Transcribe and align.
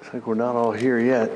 Looks 0.00 0.14
like 0.14 0.26
we're 0.26 0.34
not 0.34 0.56
all 0.56 0.72
here 0.72 0.98
yet. 0.98 1.30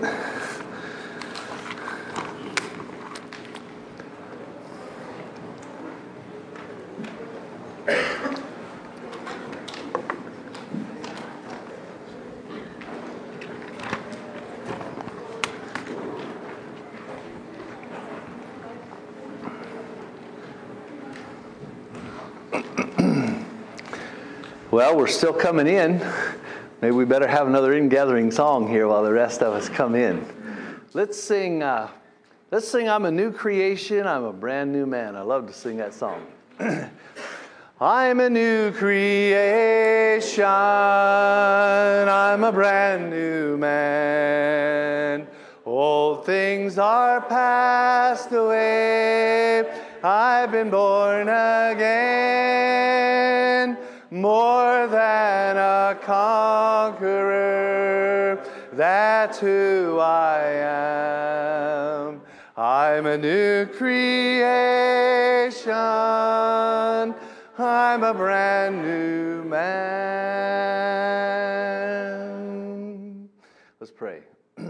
Well, 24.71 24.97
we're 24.97 25.07
still 25.07 25.35
coming 25.35 25.67
in. 25.67 26.01
Maybe 26.85 26.97
we 26.97 27.07
better 27.07 27.27
have 27.27 27.47
another 27.47 27.73
in-gathering 27.73 28.31
song 28.31 28.69
here 28.69 28.87
while 28.87 29.03
the 29.03 29.11
rest 29.11 29.41
of 29.41 29.55
us 29.55 29.71
come 29.71 29.95
in. 29.95 30.23
Let's 30.93 31.19
sing. 31.19 31.63
Uh, 31.63 31.89
let's 32.51 32.69
sing. 32.69 32.91
I'm 32.91 33.07
a 33.07 33.11
new 33.11 33.33
creation. 33.33 34.07
I'm 34.07 34.25
a 34.25 34.35
brand 34.35 34.71
new 34.71 34.85
man. 34.85 35.17
I 35.17 35.23
love 35.23 35.47
to 35.47 35.55
sing 35.55 35.79
that 35.79 35.95
song. 35.95 36.27
I'm 37.81 38.21
a 38.21 38.29
new 38.29 38.71
creation. 38.73 40.45
I'm 40.45 42.45
a 42.45 42.53
brand 42.53 43.09
new 43.09 43.57
man. 43.57 45.27
Old 45.65 46.27
things 46.27 46.77
are 46.77 47.23
passed 47.23 48.31
away. 48.31 49.65
I've 50.03 50.53
been 50.53 50.69
born 50.69 51.31
again 51.31 52.35
more 54.15 54.44
conqueror. 55.93 57.75
That's 58.73 59.39
who 59.39 59.99
I 60.01 60.41
am. 62.07 62.23
I'm 62.57 63.07
a 63.07 63.19
new 63.19 63.67
creation. 63.67 64.45
I'm 67.59 68.03
a 68.03 68.15
brand 68.15 68.83
new 68.83 69.45
man. 69.45 69.75
Let's 73.81 73.93
pray. 73.93 74.23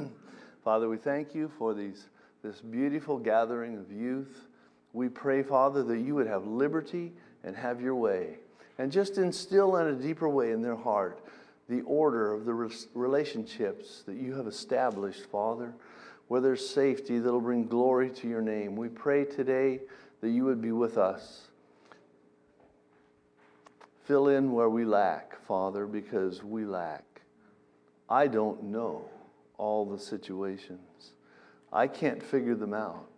Father, 0.64 0.89
we 0.89 0.96
thank 0.96 1.34
you 1.34 1.50
for 1.58 1.74
these, 1.74 2.08
this 2.42 2.61
beautiful 2.61 3.19
gathering 3.19 3.78
of 3.78 3.92
youth. 3.92 4.48
We 4.92 5.08
pray, 5.08 5.42
Father, 5.42 5.83
that 5.84 5.98
you 5.98 6.14
would 6.14 6.27
have 6.27 6.46
liberty 6.46 7.12
and 7.42 7.55
have 7.56 7.80
your 7.80 7.94
way 7.94 8.39
and 8.78 8.91
just 8.91 9.19
instill 9.19 9.77
in 9.77 9.86
a 9.86 9.94
deeper 9.94 10.28
way 10.28 10.50
in 10.50 10.62
their 10.62 10.77
heart 10.77 11.20
the 11.69 11.80
order 11.83 12.33
of 12.33 12.44
the 12.44 12.55
relationships 12.94 14.03
that 14.06 14.17
you 14.17 14.34
have 14.34 14.47
established, 14.47 15.25
Father, 15.30 15.75
where 16.28 16.41
there's 16.41 16.67
safety 16.67 17.19
that'll 17.19 17.41
bring 17.41 17.67
glory 17.67 18.11
to 18.11 18.28
your 18.28 18.42
name. 18.42 18.77
We 18.77 18.89
pray 18.89 19.25
today 19.25 19.80
that 20.20 20.30
you 20.30 20.45
would 20.45 20.61
be 20.61 20.72
with 20.72 20.98
us. 20.98 21.48
Fill 24.05 24.28
in 24.28 24.52
where 24.52 24.69
we 24.69 24.84
lack, 24.84 25.42
Father, 25.47 25.86
because 25.86 26.42
we 26.45 26.67
lack. 26.67 27.05
I 28.08 28.27
don't 28.27 28.64
know 28.64 29.06
all 29.56 29.86
the 29.86 29.98
situations, 29.98 31.12
I 31.72 31.86
can't 31.86 32.22
figure 32.22 32.55
them 32.55 32.75
out. 32.75 33.08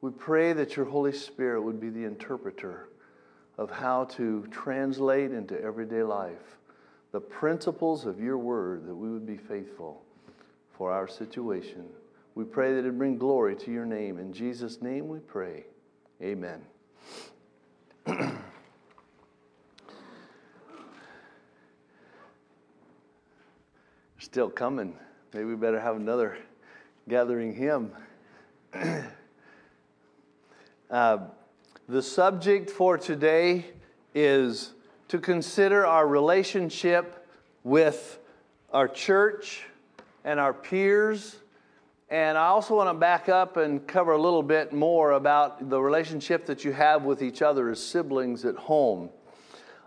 We 0.00 0.10
pray 0.10 0.52
that 0.52 0.76
your 0.76 0.86
Holy 0.86 1.12
Spirit 1.12 1.62
would 1.62 1.80
be 1.80 1.90
the 1.90 2.04
interpreter 2.04 2.88
of 3.58 3.70
how 3.70 4.04
to 4.04 4.46
translate 4.50 5.32
into 5.32 5.60
everyday 5.60 6.02
life 6.02 6.56
the 7.12 7.20
principles 7.20 8.06
of 8.06 8.18
your 8.18 8.36
word 8.36 8.86
that 8.86 8.94
we 8.94 9.08
would 9.08 9.24
be 9.24 9.36
faithful 9.36 10.02
for 10.76 10.90
our 10.90 11.06
situation. 11.06 11.86
We 12.34 12.42
pray 12.42 12.74
that 12.74 12.84
it 12.84 12.98
bring 12.98 13.16
glory 13.18 13.54
to 13.56 13.70
your 13.70 13.86
name. 13.86 14.18
In 14.18 14.32
Jesus' 14.32 14.82
name 14.82 15.06
we 15.06 15.20
pray. 15.20 15.66
Amen. 16.20 16.60
Still 24.18 24.50
coming. 24.50 24.96
Maybe 25.32 25.44
we 25.44 25.54
better 25.54 25.78
have 25.78 25.94
another 25.94 26.36
gathering 27.08 27.54
hymn. 27.54 27.92
uh, 30.90 31.18
the 31.88 32.02
subject 32.02 32.70
for 32.70 32.96
today 32.96 33.66
is 34.14 34.72
to 35.08 35.18
consider 35.18 35.84
our 35.84 36.08
relationship 36.08 37.26
with 37.62 38.18
our 38.72 38.88
church 38.88 39.64
and 40.24 40.40
our 40.40 40.54
peers. 40.54 41.36
And 42.08 42.38
I 42.38 42.46
also 42.46 42.74
want 42.76 42.88
to 42.88 42.94
back 42.94 43.28
up 43.28 43.58
and 43.58 43.86
cover 43.86 44.12
a 44.12 44.20
little 44.20 44.42
bit 44.42 44.72
more 44.72 45.12
about 45.12 45.68
the 45.68 45.78
relationship 45.78 46.46
that 46.46 46.64
you 46.64 46.72
have 46.72 47.04
with 47.04 47.22
each 47.22 47.42
other 47.42 47.68
as 47.68 47.84
siblings 47.84 48.46
at 48.46 48.56
home. 48.56 49.10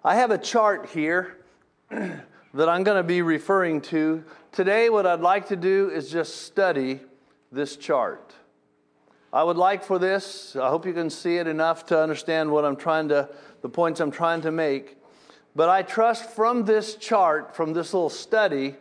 I 0.03 0.15
have 0.15 0.29
a 0.29 0.37
chart 0.37 0.89
here 0.89 1.37
that 1.89 2.69
I'm 2.69 2.83
going 2.83 2.97
to 2.97 3.03
be 3.03 3.23
referring 3.23 3.81
to. 3.81 4.23
Today, 4.51 4.89
what 4.89 5.07
I'd 5.07 5.21
like 5.21 5.47
to 5.47 5.55
do 5.55 5.89
is 5.89 6.11
just 6.11 6.43
study 6.43 6.99
this 7.51 7.75
chart. 7.75 8.35
I 9.33 9.43
would 9.43 9.57
like 9.57 9.83
for 9.83 9.99
this, 9.99 10.55
I 10.55 10.69
hope 10.69 10.85
you 10.85 10.93
can 10.93 11.09
see 11.09 11.35
it 11.35 11.47
enough 11.47 11.85
to 11.87 12.01
understand 12.01 12.49
what 12.49 12.63
I'm 12.63 12.77
trying 12.77 13.09
to, 13.09 13.27
the 13.61 13.67
points 13.67 13.99
I'm 13.99 14.11
trying 14.11 14.41
to 14.41 14.51
make. 14.51 14.95
But 15.53 15.67
I 15.67 15.81
trust 15.81 16.29
from 16.29 16.63
this 16.63 16.95
chart, 16.95 17.53
from 17.53 17.73
this 17.73 17.93
little 17.93 18.09
study, 18.09 18.75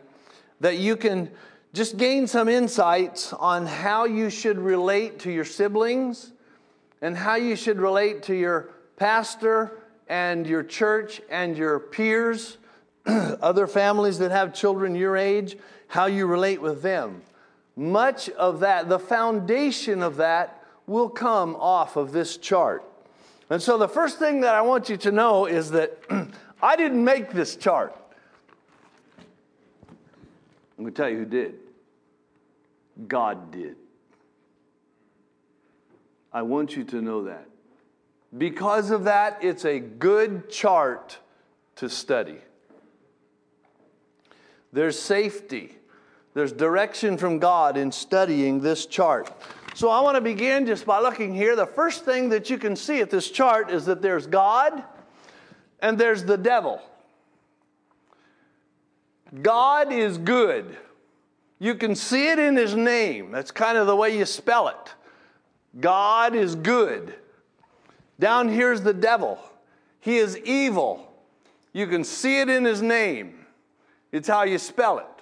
that 0.61 0.77
you 0.77 0.95
can 0.95 1.31
just 1.73 1.97
gain 1.97 2.27
some 2.27 2.47
insights 2.47 3.33
on 3.33 3.65
how 3.65 4.05
you 4.05 4.29
should 4.29 4.57
relate 4.57 5.19
to 5.19 5.31
your 5.31 5.43
siblings 5.43 6.31
and 7.01 7.17
how 7.17 7.35
you 7.35 7.57
should 7.57 7.79
relate 7.79 8.23
to 8.23 8.33
your 8.33 8.69
pastor 8.95 9.83
and 10.07 10.47
your 10.47 10.63
church 10.63 11.21
and 11.29 11.57
your 11.57 11.77
peers, 11.77 12.57
other 13.05 13.67
families 13.67 14.19
that 14.19 14.31
have 14.31 14.53
children 14.53 14.95
your 14.95 15.17
age, 15.17 15.57
how 15.87 16.05
you 16.05 16.25
relate 16.25 16.61
with 16.61 16.81
them 16.81 17.21
much 17.77 18.29
of 18.29 18.59
that, 18.61 18.89
the 18.89 18.99
foundation 18.99 20.01
of 20.01 20.17
that, 20.17 20.63
will 20.87 21.09
come 21.09 21.55
off 21.55 21.95
of 21.95 22.11
this 22.11 22.37
chart. 22.37 22.83
And 23.49 23.61
so 23.61 23.77
the 23.77 23.87
first 23.87 24.19
thing 24.19 24.41
that 24.41 24.55
I 24.55 24.61
want 24.61 24.89
you 24.89 24.97
to 24.97 25.11
know 25.11 25.45
is 25.45 25.71
that 25.71 25.97
I 26.61 26.75
didn't 26.75 27.03
make 27.03 27.31
this 27.31 27.55
chart. 27.55 27.95
I'm 30.77 30.83
going 30.83 30.93
to 30.93 31.01
tell 31.01 31.09
you 31.09 31.19
who 31.19 31.25
did. 31.25 31.55
God 33.07 33.51
did. 33.51 33.75
I 36.33 36.41
want 36.41 36.75
you 36.75 36.83
to 36.85 37.01
know 37.01 37.23
that. 37.23 37.47
Because 38.37 38.91
of 38.91 39.05
that, 39.05 39.39
it's 39.41 39.65
a 39.65 39.79
good 39.79 40.49
chart 40.49 41.17
to 41.77 41.89
study. 41.89 42.39
There's 44.73 44.99
safety. 44.99 45.77
There's 46.37 46.51
direction 46.51 47.17
from 47.17 47.39
God 47.39 47.77
in 47.77 47.91
studying 47.91 48.61
this 48.61 48.85
chart. 48.85 49.33
So 49.73 49.89
I 49.89 50.01
want 50.01 50.17
to 50.17 50.21
begin 50.21 50.67
just 50.67 50.85
by 50.85 50.99
looking 50.99 51.33
here. 51.33 51.55
The 51.55 51.65
first 51.65 52.05
thing 52.05 52.29
that 52.29 52.47
you 52.47 52.59
can 52.59 52.75
see 52.75 53.01
at 53.01 53.09
this 53.09 53.31
chart 53.31 53.71
is 53.71 53.85
that 53.85 54.03
there's 54.03 54.27
God 54.27 54.83
and 55.79 55.97
there's 55.97 56.25
the 56.25 56.37
devil. 56.37 56.79
God 59.41 59.91
is 59.91 60.19
good. 60.19 60.77
You 61.57 61.73
can 61.73 61.95
see 61.95 62.29
it 62.29 62.37
in 62.37 62.55
his 62.55 62.75
name. 62.75 63.31
That's 63.31 63.49
kind 63.49 63.75
of 63.75 63.87
the 63.87 63.95
way 63.95 64.15
you 64.15 64.25
spell 64.25 64.67
it. 64.67 64.93
God 65.79 66.35
is 66.35 66.53
good. 66.53 67.15
Down 68.19 68.47
here's 68.47 68.81
the 68.81 68.93
devil. 68.93 69.39
He 70.01 70.17
is 70.17 70.37
evil. 70.37 71.11
You 71.73 71.87
can 71.87 72.03
see 72.03 72.41
it 72.41 72.47
in 72.47 72.63
his 72.63 72.83
name. 72.83 73.47
It's 74.11 74.27
how 74.27 74.43
you 74.43 74.59
spell 74.59 74.99
it. 74.99 75.16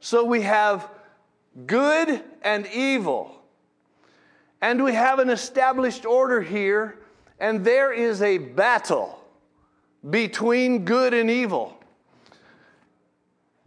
So 0.00 0.24
we 0.24 0.42
have 0.42 0.88
good 1.66 2.22
and 2.42 2.66
evil. 2.66 3.42
And 4.60 4.82
we 4.82 4.94
have 4.94 5.18
an 5.18 5.30
established 5.30 6.06
order 6.06 6.40
here, 6.40 6.98
and 7.38 7.64
there 7.64 7.92
is 7.92 8.22
a 8.22 8.38
battle 8.38 9.22
between 10.08 10.84
good 10.84 11.12
and 11.12 11.30
evil. 11.30 11.78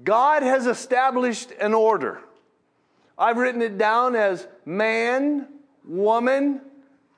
God 0.04 0.44
has 0.44 0.66
established 0.66 1.52
an 1.60 1.74
order. 1.74 2.22
I've 3.18 3.38
written 3.38 3.62
it 3.62 3.78
down 3.78 4.16
as 4.16 4.48
man, 4.66 5.48
woman, 5.84 6.62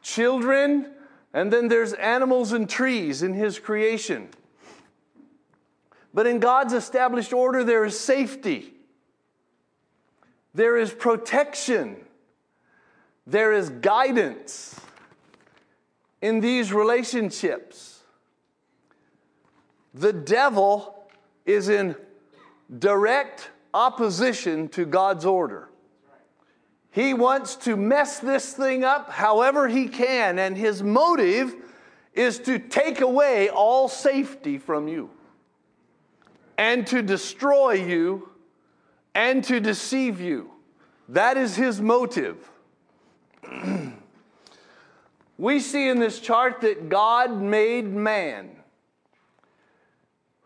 children, 0.01 0.91
and 1.33 1.53
then 1.53 1.67
there's 1.67 1.93
animals 1.93 2.51
and 2.51 2.69
trees 2.69 3.23
in 3.23 3.33
His 3.33 3.59
creation. 3.59 4.29
But 6.13 6.27
in 6.27 6.39
God's 6.39 6.73
established 6.73 7.31
order, 7.31 7.63
there 7.63 7.85
is 7.85 7.97
safety. 7.97 8.73
There 10.53 10.77
is 10.77 10.91
protection. 10.91 11.97
There 13.25 13.53
is 13.53 13.69
guidance 13.69 14.79
in 16.21 16.39
these 16.39 16.73
relationships. 16.73 18.03
The 19.93 20.13
devil 20.13 21.09
is 21.45 21.69
in 21.69 21.95
direct 22.79 23.49
opposition 23.73 24.67
to 24.69 24.85
God's 24.85 25.25
order. 25.25 25.69
He 26.91 27.13
wants 27.13 27.55
to 27.57 27.77
mess 27.77 28.19
this 28.19 28.53
thing 28.53 28.83
up 28.83 29.09
however 29.09 29.67
he 29.69 29.87
can, 29.87 30.37
and 30.39 30.57
his 30.57 30.83
motive 30.83 31.55
is 32.13 32.39
to 32.39 32.59
take 32.59 32.99
away 32.99 33.49
all 33.49 33.87
safety 33.87 34.57
from 34.57 34.89
you 34.89 35.09
and 36.57 36.85
to 36.87 37.01
destroy 37.01 37.73
you 37.73 38.30
and 39.13 39.43
to 39.45 39.59
deceive 39.59 40.19
you. 40.21 40.51
That 41.09 41.37
is 41.37 41.55
his 41.55 41.81
motive. 41.81 42.49
we 45.37 45.59
see 45.59 45.89
in 45.89 45.99
this 45.99 46.19
chart 46.19 46.61
that 46.61 46.89
God 46.89 47.41
made 47.41 47.87
man. 47.87 48.51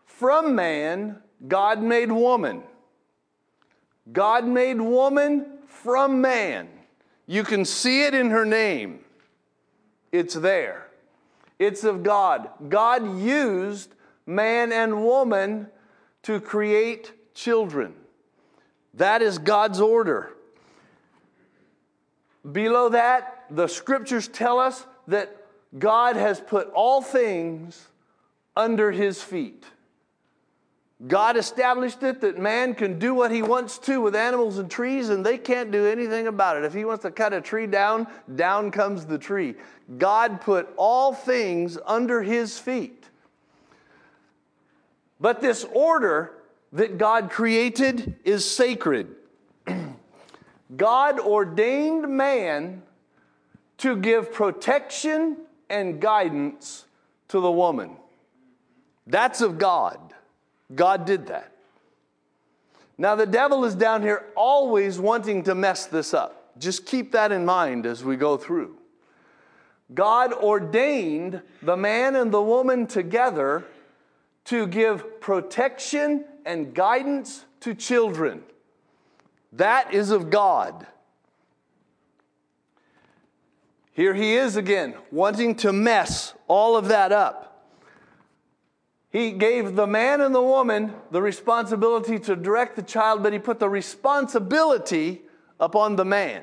From 0.04 0.54
man, 0.54 1.18
God 1.46 1.82
made 1.82 2.10
woman. 2.10 2.62
God 4.12 4.46
made 4.46 4.80
woman 4.80 5.46
from 5.66 6.20
man. 6.20 6.68
You 7.26 7.44
can 7.44 7.64
see 7.64 8.04
it 8.04 8.14
in 8.14 8.30
her 8.30 8.44
name. 8.44 9.00
It's 10.12 10.34
there. 10.34 10.88
It's 11.58 11.84
of 11.84 12.02
God. 12.02 12.48
God 12.68 13.20
used 13.20 13.94
man 14.26 14.72
and 14.72 15.04
woman 15.04 15.68
to 16.22 16.40
create 16.40 17.12
children. 17.34 17.94
That 18.96 19.22
is 19.22 19.38
God's 19.38 19.80
order. 19.80 20.32
Below 22.50 22.90
that, 22.90 23.44
the 23.50 23.66
scriptures 23.66 24.28
tell 24.28 24.58
us 24.58 24.86
that 25.08 25.44
God 25.78 26.16
has 26.16 26.40
put 26.40 26.70
all 26.72 27.02
things 27.02 27.88
under 28.56 28.90
his 28.90 29.22
feet. 29.22 29.64
God 31.06 31.36
established 31.36 32.02
it 32.02 32.22
that 32.22 32.38
man 32.38 32.74
can 32.74 32.98
do 32.98 33.12
what 33.12 33.30
he 33.30 33.42
wants 33.42 33.76
to 33.80 34.00
with 34.00 34.16
animals 34.16 34.56
and 34.56 34.70
trees, 34.70 35.10
and 35.10 35.26
they 35.26 35.36
can't 35.36 35.70
do 35.70 35.86
anything 35.86 36.26
about 36.26 36.56
it. 36.56 36.64
If 36.64 36.72
he 36.72 36.86
wants 36.86 37.02
to 37.02 37.10
cut 37.10 37.34
a 37.34 37.40
tree 37.42 37.66
down, 37.66 38.06
down 38.34 38.70
comes 38.70 39.04
the 39.04 39.18
tree. 39.18 39.56
God 39.98 40.40
put 40.40 40.68
all 40.78 41.12
things 41.12 41.76
under 41.84 42.22
his 42.22 42.58
feet. 42.58 43.04
But 45.20 45.42
this 45.42 45.66
order 45.70 46.35
that 46.76 46.98
God 46.98 47.30
created 47.30 48.16
is 48.22 48.44
sacred. 48.44 49.08
God 50.76 51.18
ordained 51.18 52.06
man 52.06 52.82
to 53.78 53.96
give 53.96 54.30
protection 54.30 55.38
and 55.70 56.00
guidance 56.00 56.84
to 57.28 57.40
the 57.40 57.50
woman. 57.50 57.96
That's 59.06 59.40
of 59.40 59.56
God. 59.56 59.98
God 60.74 61.06
did 61.06 61.28
that. 61.28 61.52
Now, 62.98 63.14
the 63.14 63.26
devil 63.26 63.64
is 63.64 63.74
down 63.74 64.02
here 64.02 64.26
always 64.36 64.98
wanting 64.98 65.44
to 65.44 65.54
mess 65.54 65.86
this 65.86 66.12
up. 66.12 66.58
Just 66.58 66.84
keep 66.84 67.12
that 67.12 67.32
in 67.32 67.46
mind 67.46 67.86
as 67.86 68.04
we 68.04 68.16
go 68.16 68.36
through. 68.36 68.76
God 69.94 70.34
ordained 70.34 71.40
the 71.62 71.76
man 71.76 72.16
and 72.16 72.30
the 72.32 72.42
woman 72.42 72.86
together 72.86 73.64
to 74.46 74.66
give 74.66 75.20
protection 75.20 76.24
and 76.46 76.72
guidance 76.72 77.44
to 77.60 77.74
children. 77.74 78.42
That 79.52 79.92
is 79.92 80.10
of 80.10 80.30
God. 80.30 80.86
Here 83.92 84.14
he 84.14 84.34
is 84.34 84.56
again, 84.56 84.94
wanting 85.10 85.56
to 85.56 85.72
mess 85.72 86.34
all 86.48 86.76
of 86.76 86.88
that 86.88 87.12
up. 87.12 87.42
He 89.10 89.32
gave 89.32 89.74
the 89.74 89.86
man 89.86 90.20
and 90.20 90.34
the 90.34 90.42
woman 90.42 90.92
the 91.10 91.22
responsibility 91.22 92.18
to 92.20 92.36
direct 92.36 92.76
the 92.76 92.82
child, 92.82 93.22
but 93.22 93.32
he 93.32 93.38
put 93.38 93.58
the 93.58 93.68
responsibility 93.68 95.22
upon 95.58 95.96
the 95.96 96.04
man. 96.04 96.42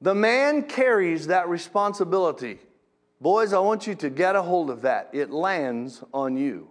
The 0.00 0.14
man 0.14 0.62
carries 0.62 1.26
that 1.26 1.48
responsibility. 1.48 2.60
Boys, 3.20 3.52
I 3.52 3.58
want 3.58 3.88
you 3.88 3.96
to 3.96 4.10
get 4.10 4.36
a 4.36 4.42
hold 4.42 4.70
of 4.70 4.82
that. 4.82 5.10
It 5.12 5.30
lands 5.30 6.04
on 6.14 6.36
you. 6.36 6.68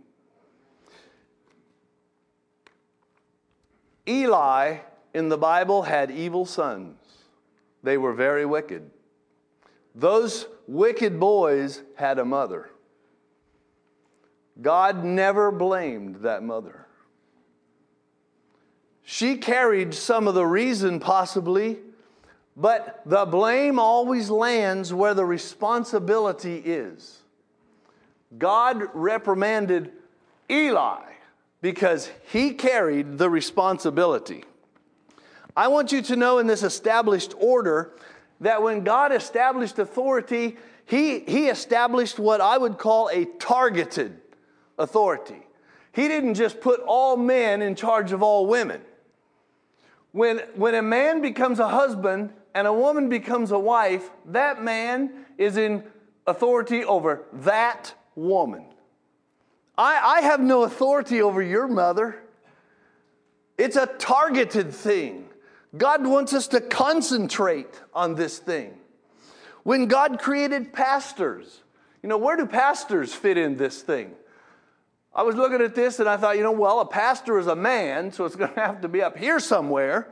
Eli 4.07 4.77
in 5.13 5.30
the 5.30 5.38
Bible 5.38 5.83
had 5.83 6.12
evil 6.12 6.45
sons, 6.45 6.98
they 7.83 7.98
were 7.98 8.13
very 8.13 8.45
wicked. 8.45 8.89
Those 9.95 10.45
wicked 10.68 11.19
boys 11.19 11.81
had 11.95 12.19
a 12.19 12.25
mother. 12.25 12.69
God 14.62 15.04
never 15.04 15.51
blamed 15.51 16.18
that 16.18 16.44
mother. 16.44 16.86
She 19.04 19.38
carried 19.38 19.94
some 19.94 20.27
of 20.27 20.36
the 20.36 20.45
reason, 20.45 21.00
possibly, 21.00 21.77
but 22.56 23.01
the 23.06 23.25
blame 23.25 23.80
always 23.80 24.30
lands 24.30 24.94
where 24.94 25.13
the 25.13 25.25
responsibility 25.25 26.57
is. 26.57 27.21
God 28.38 28.83
reprimanded 28.94 29.92
Eli 30.50 31.16
because 31.62 32.09
he 32.31 32.54
carried 32.54 33.18
the 33.18 33.30
responsibility. 33.30 34.44
I 35.56 35.69
want 35.69 35.92
you 35.92 36.01
to 36.04 36.15
know 36.15 36.38
in 36.38 36.48
this 36.48 36.63
established 36.63 37.33
order 37.39 37.94
that 38.42 38.62
when 38.62 38.83
God 38.83 39.12
established 39.12 39.80
authority, 39.80 40.57
he, 40.86 41.19
he 41.21 41.48
established 41.48 42.19
what 42.19 42.42
I 42.42 42.57
would 42.57 42.77
call 42.77 43.09
a 43.09 43.25
targeted 43.39 44.21
authority. 44.77 45.42
He 45.92 46.07
didn't 46.07 46.36
just 46.36 46.62
put 46.62 46.80
all 46.81 47.18
men 47.18 47.63
in 47.63 47.75
charge 47.75 48.12
of 48.12 48.21
all 48.21 48.45
women. 48.45 48.81
When, 50.12 50.39
when 50.56 50.75
a 50.75 50.81
man 50.81 51.21
becomes 51.21 51.60
a 51.60 51.68
husband 51.68 52.31
and 52.53 52.68
a 52.68 52.74
woman 52.74 53.10
becomes 53.10 53.51
a 53.51 53.60
wife, 53.60 54.10
that 54.25 54.63
man 54.63 55.25
is 55.38 55.57
in 55.57 55.83
authority 56.27 56.83
over 56.83 57.24
that 57.33 57.94
woman. 58.15 58.65
I, 59.77 60.18
I 60.18 60.21
have 60.21 60.39
no 60.39 60.63
authority 60.63 61.21
over 61.21 61.41
your 61.41 61.68
mother. 61.68 62.18
It's 63.57 63.75
a 63.75 63.85
targeted 63.85 64.74
thing. 64.74 65.29
God 65.77 66.06
wants 66.06 66.33
us 66.33 66.47
to 66.50 66.62
concentrate 66.62 67.81
on 67.94 68.15
this 68.15 68.39
thing. 68.39 68.74
When 69.63 69.88
God 69.88 70.19
created 70.19 70.74
pastors, 70.74 71.62
you 72.01 72.09
know, 72.09 72.18
where 72.18 72.38
do 72.38 72.45
pastors 72.45 73.13
fit 73.13 73.38
in 73.38 73.57
this 73.57 73.81
thing? 73.81 74.12
I 75.13 75.24
was 75.24 75.35
looking 75.35 75.62
at 75.62 75.75
this 75.75 76.00
and 76.00 76.07
I 76.07 76.15
thought, 76.18 76.38
you 76.38 76.44
know, 76.44 76.51
well, 76.51 76.79
a 76.79 76.85
pastor 76.85 77.38
is 77.38 77.47
a 77.47 77.56
man, 77.56 78.12
so 78.12 78.25
it's 78.25 78.35
going 78.35 78.53
to 78.53 78.59
have 78.59 78.81
to 78.81 78.88
be 78.88 79.01
up 79.01 79.17
here 79.17 79.39
somewhere. 79.39 80.07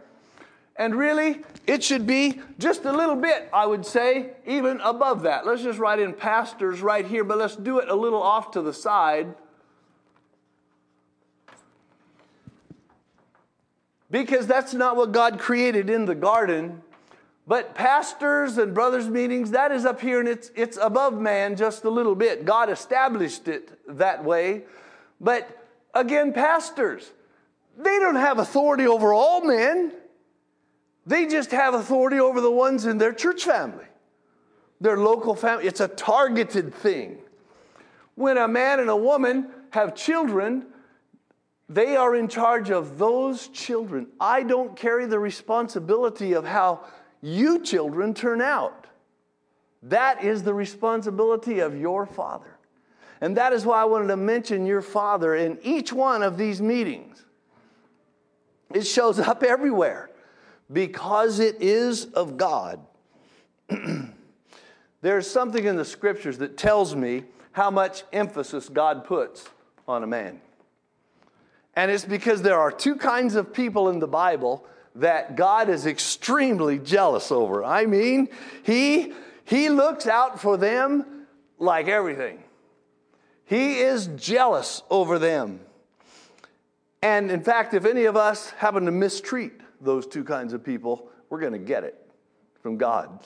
And 0.76 0.94
really, 0.94 1.42
it 1.66 1.84
should 1.84 2.06
be 2.06 2.42
just 2.60 2.84
a 2.84 2.92
little 2.92 3.16
bit, 3.16 3.48
I 3.54 3.66
would 3.66 3.86
say, 3.86 4.32
even 4.46 4.82
above 4.82 5.22
that. 5.22 5.46
Let's 5.46 5.64
just 5.64 5.80
write 5.80 6.00
in 6.00 6.12
pastors 6.12 6.82
right 6.82 7.06
here, 7.06 7.24
but 7.24 7.38
let's 7.38 7.56
do 7.56 7.80
it 7.80 7.88
a 7.88 7.96
little 7.96 8.22
off 8.22 8.52
to 8.52 8.62
the 8.62 8.74
side. 8.74 9.34
Because 14.16 14.48
that's 14.48 14.74
not 14.74 14.96
what 14.96 15.12
God 15.12 15.40
created 15.40 15.90
in 15.90 16.06
the 16.06 16.16
garden. 16.16 16.82
But 17.46 17.76
pastors 17.76 18.58
and 18.58 18.74
brothers' 18.74 19.10
meetings, 19.10 19.52
that 19.52 19.74
is 19.74 19.84
up 19.84 20.00
here 20.00 20.22
and 20.22 20.30
it's, 20.30 20.52
it's 20.56 20.78
above 20.78 21.20
man 21.20 21.58
just 21.58 21.84
a 21.84 21.90
little 21.90 22.16
bit. 22.16 22.46
God 22.46 22.70
established 22.70 23.50
it 23.50 23.78
that 23.90 24.24
way. 24.24 24.64
But 25.20 25.68
again, 25.94 26.32
pastors, 26.32 27.12
they 27.78 28.00
don't 28.00 28.16
have 28.16 28.40
authority 28.40 28.88
over 28.88 29.14
all 29.14 29.42
men. 29.42 29.92
They 31.06 31.26
just 31.28 31.52
have 31.52 31.74
authority 31.74 32.18
over 32.18 32.40
the 32.40 32.50
ones 32.50 32.86
in 32.86 32.98
their 32.98 33.12
church 33.12 33.44
family, 33.44 33.84
their 34.80 34.96
local 34.96 35.36
family. 35.36 35.68
It's 35.68 35.82
a 35.82 35.90
targeted 35.90 36.74
thing. 36.74 37.18
When 38.16 38.38
a 38.38 38.48
man 38.48 38.80
and 38.80 38.90
a 38.90 38.96
woman 38.96 39.50
have 39.72 39.94
children, 39.94 40.68
they 41.68 41.96
are 41.96 42.16
in 42.16 42.28
charge 42.28 42.70
of 42.70 42.98
those 42.98 43.48
children. 43.48 44.08
I 44.20 44.44
don't 44.44 44.76
carry 44.76 45.06
the 45.06 45.20
responsibility 45.20 46.34
of 46.34 46.46
how 46.46 46.82
you 47.22 47.60
children 47.60 48.14
turn 48.14 48.42
out. 48.42 48.86
That 49.84 50.24
is 50.24 50.44
the 50.44 50.54
responsibility 50.54 51.60
of 51.60 51.80
your 51.80 52.06
father. 52.06 52.58
And 53.22 53.38
that 53.38 53.54
is 53.54 53.66
why 53.66 53.82
I 53.82 53.86
wanted 53.86 54.08
to 54.08 54.18
mention 54.18 54.66
your 54.66 54.82
father 54.82 55.36
in 55.36 55.58
each 55.64 55.92
one 55.92 56.22
of 56.22 56.38
these 56.38 56.62
meetings. 56.62 57.24
It 58.74 58.86
shows 58.86 59.20
up 59.20 59.42
everywhere 59.42 60.10
because 60.72 61.40
it 61.40 61.62
is 61.62 62.06
of 62.06 62.38
God. 62.38 62.80
There's 65.02 65.30
something 65.30 65.66
in 65.66 65.76
the 65.76 65.86
scriptures 65.86 66.40
that 66.40 66.58
tells 66.58 66.96
me 66.96 67.24
how 67.52 67.72
much 67.72 68.04
emphasis 68.12 68.70
God 68.70 69.06
puts 69.06 69.48
on 69.88 70.04
a 70.04 70.08
man. 70.08 70.42
And 71.76 71.92
it's 71.92 72.06
because 72.06 72.42
there 72.42 72.60
are 72.60 72.72
two 72.72 72.96
kinds 72.96 73.36
of 73.36 73.54
people 73.54 73.90
in 73.90 74.00
the 74.00 74.08
Bible 74.08 74.66
that 74.96 75.36
God 75.36 75.70
is 75.70 75.86
extremely 75.86 76.80
jealous 76.80 77.32
over. 77.32 77.64
I 77.66 77.86
mean, 77.86 78.30
he, 78.64 79.14
he 79.44 79.70
looks 79.70 80.08
out 80.08 80.40
for 80.40 80.56
them 80.56 81.26
like 81.60 81.88
everything. 81.88 82.42
He 83.44 83.80
is 83.80 84.08
jealous 84.16 84.82
over 84.90 85.20
them. 85.20 85.60
And 87.02 87.30
in 87.30 87.44
fact, 87.44 87.74
if 87.74 87.86
any 87.86 88.06
of 88.06 88.16
us 88.16 88.50
happen 88.52 88.86
to 88.86 88.92
mistreat 88.92 89.54
those 89.82 90.08
two 90.08 90.24
kinds 90.24 90.54
of 90.54 90.64
people, 90.64 91.10
we're 91.30 91.42
going 91.42 91.54
to 91.54 91.60
get 91.60 91.84
it 91.84 92.02
from 92.62 92.78
God 92.78 93.20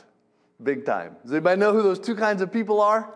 big 0.62 0.86
time. 0.86 1.16
Does 1.24 1.32
anybody 1.32 1.60
know 1.60 1.72
who 1.72 1.82
those 1.82 2.00
two 2.00 2.16
kinds 2.16 2.42
of 2.42 2.52
people 2.52 2.82
are? 2.82 3.14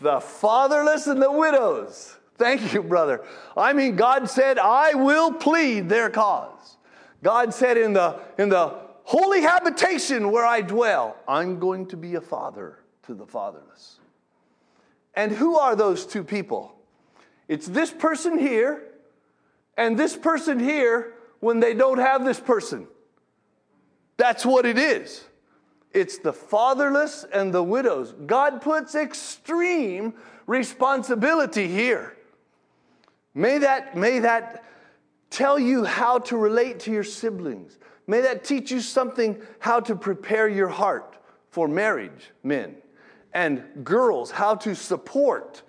The 0.00 0.20
fatherless 0.20 1.06
and 1.06 1.20
the 1.22 1.32
widows. 1.32 2.16
Thank 2.36 2.74
you, 2.74 2.82
brother. 2.82 3.24
I 3.56 3.72
mean, 3.72 3.96
God 3.96 4.28
said, 4.28 4.58
I 4.58 4.94
will 4.94 5.32
plead 5.32 5.88
their 5.88 6.10
cause. 6.10 6.76
God 7.22 7.54
said, 7.54 7.78
in 7.78 7.94
the, 7.94 8.20
in 8.38 8.50
the 8.50 8.74
holy 9.04 9.40
habitation 9.40 10.30
where 10.30 10.44
I 10.44 10.60
dwell, 10.60 11.16
I'm 11.26 11.58
going 11.58 11.86
to 11.88 11.96
be 11.96 12.14
a 12.16 12.20
father 12.20 12.80
to 13.04 13.14
the 13.14 13.26
fatherless. 13.26 14.00
And 15.14 15.32
who 15.32 15.56
are 15.56 15.74
those 15.74 16.04
two 16.04 16.22
people? 16.22 16.74
It's 17.48 17.66
this 17.66 17.90
person 17.90 18.38
here 18.38 18.82
and 19.76 19.98
this 19.98 20.14
person 20.16 20.58
here 20.58 21.14
when 21.40 21.60
they 21.60 21.72
don't 21.72 21.98
have 21.98 22.24
this 22.24 22.40
person. 22.40 22.86
That's 24.18 24.44
what 24.44 24.66
it 24.66 24.78
is. 24.78 25.24
It's 25.96 26.18
the 26.18 26.34
fatherless 26.34 27.24
and 27.32 27.54
the 27.54 27.62
widows. 27.62 28.14
God 28.26 28.60
puts 28.60 28.94
extreme 28.94 30.12
responsibility 30.46 31.68
here. 31.68 32.14
May 33.32 33.56
that, 33.56 33.96
may 33.96 34.18
that 34.18 34.62
tell 35.30 35.58
you 35.58 35.84
how 35.84 36.18
to 36.18 36.36
relate 36.36 36.80
to 36.80 36.92
your 36.92 37.02
siblings. 37.02 37.78
May 38.06 38.20
that 38.20 38.44
teach 38.44 38.70
you 38.70 38.80
something 38.80 39.40
how 39.58 39.80
to 39.80 39.96
prepare 39.96 40.46
your 40.50 40.68
heart 40.68 41.16
for 41.48 41.66
marriage, 41.66 42.30
men, 42.42 42.76
and 43.32 43.64
girls, 43.82 44.30
how 44.30 44.54
to 44.56 44.74
support 44.74 45.62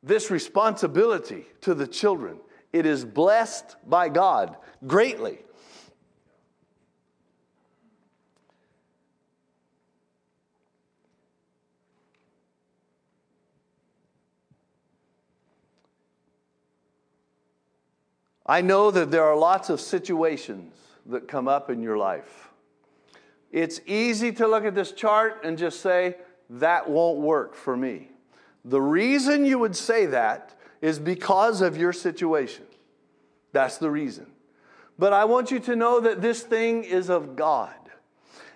this 0.00 0.30
responsibility 0.30 1.46
to 1.62 1.74
the 1.74 1.88
children. 1.88 2.36
It 2.72 2.86
is 2.86 3.04
blessed 3.04 3.74
by 3.84 4.10
God 4.10 4.56
greatly. 4.86 5.40
I 18.46 18.60
know 18.60 18.90
that 18.90 19.10
there 19.10 19.24
are 19.24 19.36
lots 19.36 19.70
of 19.70 19.80
situations 19.80 20.74
that 21.06 21.28
come 21.28 21.48
up 21.48 21.70
in 21.70 21.82
your 21.82 21.96
life. 21.96 22.50
It's 23.50 23.80
easy 23.86 24.32
to 24.32 24.48
look 24.48 24.64
at 24.64 24.74
this 24.74 24.92
chart 24.92 25.42
and 25.44 25.58
just 25.58 25.80
say, 25.80 26.16
that 26.50 26.88
won't 26.88 27.18
work 27.18 27.54
for 27.54 27.76
me. 27.76 28.10
The 28.64 28.80
reason 28.80 29.44
you 29.44 29.58
would 29.58 29.76
say 29.76 30.06
that 30.06 30.54
is 30.80 30.98
because 30.98 31.60
of 31.60 31.76
your 31.76 31.92
situation. 31.92 32.64
That's 33.52 33.78
the 33.78 33.90
reason. 33.90 34.26
But 34.98 35.12
I 35.12 35.24
want 35.24 35.50
you 35.50 35.60
to 35.60 35.76
know 35.76 36.00
that 36.00 36.20
this 36.20 36.42
thing 36.42 36.84
is 36.84 37.10
of 37.10 37.36
God. 37.36 37.74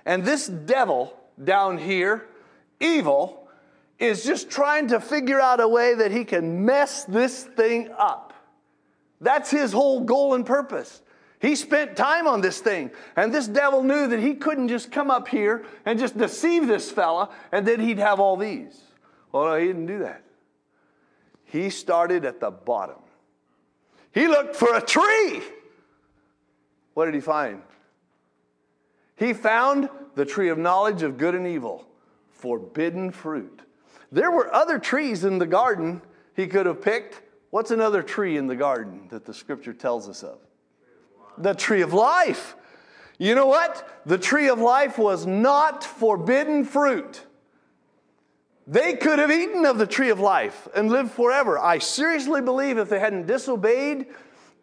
And 0.05 0.25
this 0.25 0.47
devil 0.47 1.19
down 1.43 1.79
here, 1.79 2.27
evil, 2.81 3.49
is 3.99 4.25
just 4.25 4.51
trying 4.51 4.89
to 4.89 5.01
figure 5.01 5.41
out 5.41 5.61
a 5.61 5.69
way 5.69 5.95
that 5.95 6.13
he 6.13 6.25
can 6.25 6.65
mess 6.65 7.05
this 7.05 7.45
thing 7.45 7.91
up. 7.99 8.33
That's 9.21 9.51
his 9.51 9.73
whole 9.73 10.01
goal 10.01 10.35
and 10.35 10.45
purpose. 10.45 11.03
He 11.41 11.55
spent 11.55 11.97
time 11.97 12.27
on 12.27 12.41
this 12.41 12.61
thing, 12.61 12.91
and 13.15 13.33
this 13.33 13.47
devil 13.47 13.83
knew 13.83 14.09
that 14.09 14.21
he 14.21 14.35
couldn't 14.35 14.69
just 14.69 14.91
come 14.91 15.11
up 15.11 15.29
here 15.29 15.65
and 15.85 15.99
just 15.99 16.17
deceive 16.17 16.67
this 16.67 16.91
fella 16.91 17.31
and 17.53 17.67
then 17.67 17.81
he'd 17.81 17.99
have 17.99 18.21
all 18.21 18.37
these. 18.37 18.81
Well, 19.33 19.45
no, 19.45 19.57
he 19.57 19.67
didn't 19.67 19.87
do 19.87 19.99
that. 20.01 20.23
He 21.45 21.71
started 21.71 22.25
at 22.25 22.41
the 22.41 22.51
bottom. 22.51 22.97
He 24.13 24.29
looked 24.29 24.57
for 24.57 24.75
a 24.75 24.81
tree. 24.81 25.43
What 26.95 27.05
did 27.05 27.15
he 27.15 27.21
find? 27.21 27.63
He 29.17 29.33
found 29.33 29.91
the 30.15 30.25
tree 30.25 30.49
of 30.49 30.59
knowledge 30.59 31.03
of 31.03 31.19
good 31.19 31.35
and 31.35 31.47
evil, 31.47 31.87
forbidden 32.31 33.11
fruit. 33.11 33.61
There 34.11 34.31
were 34.31 34.53
other 34.55 34.79
trees 34.79 35.25
in 35.25 35.39
the 35.39 35.47
garden 35.47 36.01
he 36.35 36.47
could 36.47 36.67
have 36.67 36.81
picked. 36.81 37.21
What's 37.51 37.71
another 37.71 38.03
tree 38.03 38.37
in 38.37 38.47
the 38.47 38.57
garden 38.57 39.07
that 39.11 39.25
the 39.25 39.35
scripture 39.35 39.73
tells 39.73 40.09
us 40.09 40.23
of? 40.23 40.39
The 41.39 41.55
tree 41.55 41.83
of 41.83 41.93
life. 41.93 42.57
You 43.19 43.35
know 43.35 43.47
what? 43.47 44.03
The 44.05 44.19
tree 44.19 44.49
of 44.49 44.59
life 44.59 44.99
was 44.99 45.27
not 45.27 45.85
forbidden 45.85 46.65
fruit. 46.65 47.23
They 48.67 48.95
could 48.95 49.19
have 49.21 49.31
eaten 49.31 49.65
of 49.65 49.79
the 49.79 49.87
tree 49.87 50.11
of 50.11 50.19
life 50.19 50.67
and 50.75 50.91
lived 50.91 51.13
forever. 51.13 51.59
I 51.59 51.79
seriously 51.79 52.43
believe 52.43 52.79
if 52.79 52.89
they 52.89 52.99
hadn't 52.99 53.27
disobeyed 53.27 54.07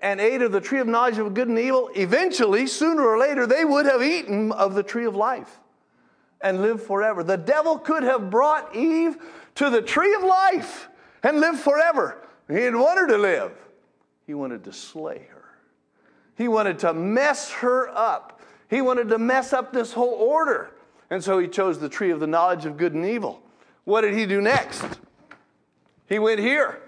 and 0.02 0.20
ate 0.20 0.42
of 0.42 0.52
the 0.52 0.60
tree 0.60 0.80
of 0.80 0.88
knowledge 0.88 1.18
of 1.18 1.34
good 1.34 1.48
and 1.48 1.58
evil, 1.58 1.90
eventually, 1.96 2.68
sooner 2.68 3.08
or 3.08 3.18
later, 3.18 3.48
they 3.48 3.64
would 3.64 3.86
have 3.86 4.04
eaten 4.04 4.52
of 4.52 4.76
the 4.76 4.84
tree 4.84 5.06
of 5.06 5.16
life 5.16 5.60
and 6.42 6.62
lived 6.62 6.82
forever. 6.82 7.24
The 7.24 7.38
devil 7.38 7.78
could 7.78 8.04
have 8.04 8.30
brought 8.30 8.76
Eve 8.76 9.16
to 9.56 9.70
the 9.70 9.82
tree 9.82 10.14
of 10.14 10.24
life 10.24 10.90
and 11.24 11.40
lived 11.40 11.60
forever. 11.60 12.23
He 12.48 12.56
didn't 12.56 12.80
want 12.80 13.00
her 13.00 13.08
to 13.08 13.18
live, 13.18 13.52
he 14.26 14.34
wanted 14.34 14.64
to 14.66 14.74
slay 14.74 15.28
her. 15.30 15.44
He 16.36 16.48
wanted 16.48 16.80
to 16.80 16.94
mess 16.94 17.52
her 17.52 17.90
up. 17.90 18.42
He 18.70 18.82
wanted 18.82 19.10
to 19.10 19.20
mess 19.20 19.54
up 19.54 19.72
this 19.72 19.94
whole 19.94 20.14
order. 20.14 20.72
And 21.10 21.24
so 21.24 21.38
he 21.38 21.48
chose 21.48 21.80
the 21.80 21.90
tree 21.90 22.10
of 22.10 22.20
the 22.20 22.28
knowledge 22.28 22.66
of 22.66 22.76
good 22.76 22.94
and 22.94 23.06
evil. 23.06 23.42
What 23.84 24.02
did 24.02 24.16
he 24.16 24.26
do 24.26 24.42
next? 24.42 24.84
He 26.08 26.18
went 26.18 26.40
here. 26.40 26.80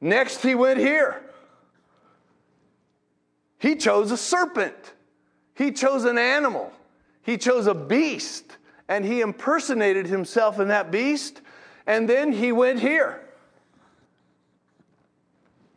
Next, 0.00 0.42
he 0.42 0.54
went 0.54 0.80
here. 0.80 1.22
He 3.58 3.76
chose 3.76 4.10
a 4.10 4.16
serpent. 4.16 4.94
He 5.54 5.70
chose 5.70 6.04
an 6.04 6.16
animal. 6.18 6.72
He 7.22 7.36
chose 7.36 7.66
a 7.66 7.74
beast. 7.74 8.56
And 8.88 9.04
he 9.04 9.20
impersonated 9.20 10.06
himself 10.06 10.58
in 10.58 10.68
that 10.68 10.90
beast. 10.90 11.42
And 11.90 12.08
then 12.08 12.30
he 12.32 12.52
went 12.52 12.78
here. 12.78 13.20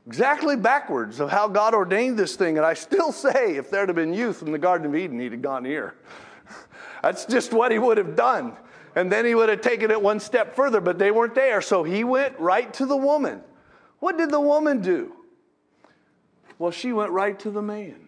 Exactly 0.06 0.56
backwards 0.56 1.20
of 1.20 1.32
how 1.32 1.48
God 1.48 1.74
ordained 1.74 2.20
this 2.20 2.36
thing. 2.36 2.58
And 2.58 2.66
I 2.66 2.76
still 2.76 3.12
say, 3.26 3.56
if 3.56 3.72
there'd 3.72 3.90
have 3.90 3.96
been 3.96 4.14
youth 4.14 4.44
in 4.44 4.52
the 4.52 4.60
Garden 4.60 4.86
of 4.86 4.96
Eden, 4.96 5.20
he'd 5.20 5.32
have 5.32 5.42
gone 5.42 5.66
here. 5.66 5.96
That's 7.02 7.26
just 7.26 7.52
what 7.52 7.72
he 7.72 7.80
would 7.80 7.98
have 7.98 8.16
done. 8.16 8.56
And 8.96 9.12
then 9.12 9.26
he 9.26 9.34
would 9.34 9.50
have 9.50 9.62
taken 9.62 9.90
it 9.90 10.00
one 10.00 10.20
step 10.20 10.56
further, 10.56 10.80
but 10.80 11.00
they 11.00 11.10
weren't 11.10 11.34
there. 11.34 11.64
So 11.64 11.82
he 11.82 12.04
went 12.04 12.40
right 12.40 12.72
to 12.76 12.86
the 12.86 12.96
woman. 12.96 13.42
What 13.98 14.16
did 14.16 14.30
the 14.30 14.40
woman 14.40 14.82
do? 14.82 15.14
Well, 16.60 16.70
she 16.70 16.94
went 16.94 17.10
right 17.10 17.40
to 17.40 17.50
the 17.50 17.64
man. 17.64 18.08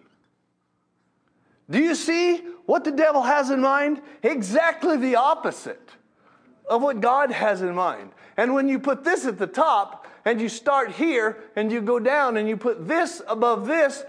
Do 1.71 1.79
you 1.79 1.95
see 1.95 2.37
what 2.67 2.83
the 2.83 2.91
devil 2.91 3.23
has 3.23 3.49
in 3.49 3.61
mind? 3.61 3.99
Exactly 4.21 4.95
the 4.95 5.15
opposite 5.15 5.89
of 6.69 6.81
what 6.81 7.01
God 7.01 7.31
has 7.31 7.61
in 7.61 7.73
mind. 7.75 8.11
And 8.37 8.53
when 8.53 8.67
you 8.67 8.79
put 8.79 9.03
this 9.03 9.25
at 9.25 9.37
the 9.37 9.47
top 9.47 10.07
and 10.25 10.41
you 10.41 10.49
start 10.49 10.91
here 10.91 11.37
and 11.55 11.71
you 11.71 11.81
go 11.81 11.99
down 11.99 12.37
and 12.37 12.49
you 12.49 12.57
put 12.57 12.87
this 12.87 13.21
above 13.27 13.67
this, 13.67 14.03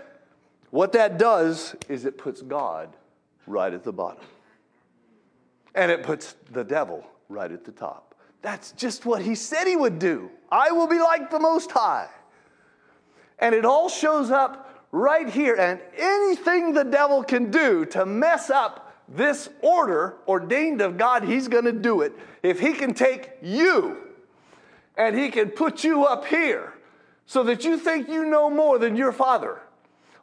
what 0.70 0.92
that 0.92 1.18
does 1.18 1.76
is 1.88 2.04
it 2.04 2.18
puts 2.18 2.42
God 2.42 2.94
right 3.46 3.72
at 3.72 3.84
the 3.84 3.92
bottom 3.92 4.25
and 5.75 5.90
it 5.90 6.02
puts 6.02 6.34
the 6.50 6.64
devil 6.64 7.06
right 7.28 7.52
at 7.52 7.64
the 7.64 7.72
top. 7.72 8.14
That's 8.42 8.72
just 8.72 9.06
what 9.06 9.22
he 9.22 9.34
said 9.34 9.66
he 9.66 9.76
would 9.76 9.98
do. 9.98 10.30
I 10.50 10.72
will 10.72 10.86
be 10.86 10.98
like 10.98 11.30
the 11.30 11.38
Most 11.38 11.70
High. 11.70 12.08
And 13.38 13.54
it 13.54 13.64
all 13.64 13.88
shows 13.88 14.30
up 14.30 14.86
right 14.92 15.28
here. 15.28 15.54
And 15.56 15.80
anything 15.96 16.72
the 16.72 16.84
devil 16.84 17.22
can 17.22 17.50
do 17.50 17.84
to 17.86 18.06
mess 18.06 18.50
up 18.50 18.86
this 19.08 19.48
order 19.62 20.16
ordained 20.26 20.80
of 20.80 20.96
God, 20.96 21.25
he's 21.25 21.48
going 21.48 21.64
to 21.64 21.72
do 21.72 22.00
it. 22.00 22.12
If 22.42 22.60
he 22.60 22.72
can 22.72 22.94
take 22.94 23.30
you 23.42 23.98
and 24.96 25.16
he 25.16 25.30
can 25.30 25.50
put 25.50 25.84
you 25.84 26.04
up 26.04 26.26
here 26.26 26.75
so 27.26 27.42
that 27.44 27.64
you 27.64 27.78
think 27.78 28.08
you 28.08 28.25
know 28.25 28.50
more 28.50 28.78
than 28.78 28.96
your 28.96 29.12
father, 29.12 29.60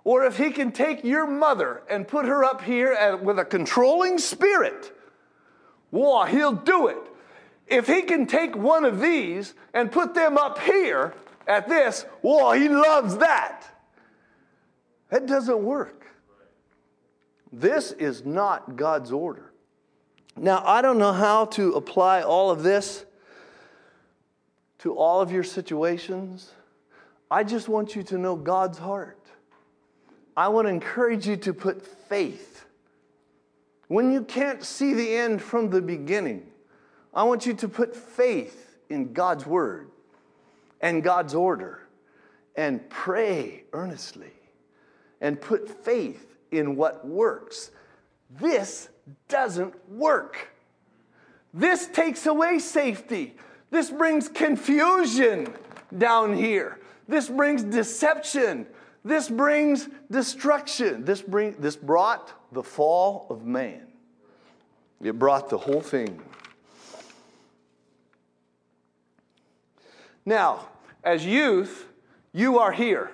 or 0.03 0.25
if 0.25 0.37
he 0.37 0.51
can 0.51 0.71
take 0.71 1.03
your 1.03 1.27
mother 1.27 1.81
and 1.89 2.07
put 2.07 2.25
her 2.25 2.43
up 2.43 2.61
here 2.61 3.17
with 3.17 3.39
a 3.39 3.45
controlling 3.45 4.17
spirit 4.17 4.93
Whoa, 5.93 6.23
he'll 6.23 6.53
do 6.53 6.87
it. 6.87 6.97
If 7.67 7.85
he 7.85 8.01
can 8.01 8.25
take 8.25 8.55
one 8.55 8.83
of 8.83 8.99
these 8.99 9.53
and 9.75 9.91
put 9.91 10.15
them 10.15 10.39
up 10.39 10.57
here 10.57 11.13
at 11.47 11.69
this, 11.69 12.01
whoa, 12.21 12.53
he 12.53 12.67
loves 12.67 13.17
that. 13.17 13.63
That 15.11 15.27
doesn't 15.27 15.63
work. 15.63 16.02
This 17.53 17.93
is 17.93 18.25
not 18.25 18.75
God's 18.75 19.11
order. 19.11 19.53
Now, 20.35 20.63
I 20.65 20.81
don't 20.81 20.97
know 20.97 21.13
how 21.13 21.45
to 21.45 21.73
apply 21.73 22.23
all 22.23 22.51
of 22.51 22.63
this 22.63 23.05
to 24.79 24.93
all 24.95 25.21
of 25.21 25.31
your 25.31 25.43
situations. 25.43 26.51
I 27.31 27.45
just 27.45 27.69
want 27.69 27.95
you 27.95 28.03
to 28.03 28.17
know 28.17 28.35
God's 28.35 28.79
heart. 28.79 29.19
I 30.35 30.49
want 30.49 30.65
to 30.65 30.69
encourage 30.69 31.27
you 31.27 31.37
to 31.37 31.53
put 31.53 31.85
faith 31.85 32.53
when 33.93 34.11
you 34.11 34.23
can't 34.23 34.63
see 34.63 34.95
the 34.95 35.15
end 35.15 35.39
from 35.39 35.69
the 35.69 35.79
beginning, 35.79 36.47
I 37.13 37.23
want 37.25 37.45
you 37.45 37.53
to 37.53 37.67
put 37.67 37.95
faith 37.95 38.77
in 38.89 39.13
God's 39.13 39.45
word 39.45 39.91
and 40.81 41.03
God's 41.03 41.35
order 41.35 41.87
and 42.55 42.89
pray 42.89 43.65
earnestly 43.71 44.33
and 45.21 45.39
put 45.39 45.69
faith 45.69 46.32
in 46.57 46.75
what 46.75 47.05
works. 47.07 47.71
This 48.39 48.89
doesn't 49.27 49.73
work. 49.89 50.49
This 51.53 51.87
takes 51.87 52.25
away 52.25 52.59
safety. 52.59 53.35
This 53.69 53.89
brings 53.89 54.27
confusion 54.27 55.53
down 55.97 56.35
here. 56.35 56.79
This 57.07 57.29
brings 57.29 57.63
deception. 57.63 58.67
This 59.03 59.29
brings 59.29 59.89
destruction. 60.09 61.05
This, 61.05 61.21
bring, 61.21 61.55
this 61.59 61.75
brought 61.75 62.33
the 62.53 62.63
fall 62.63 63.27
of 63.29 63.45
man. 63.45 63.87
It 65.01 65.19
brought 65.19 65.49
the 65.49 65.57
whole 65.57 65.81
thing. 65.81 66.21
Now, 70.25 70.69
as 71.03 71.25
youth, 71.25 71.87
you 72.31 72.59
are 72.59 72.71
here. 72.71 73.11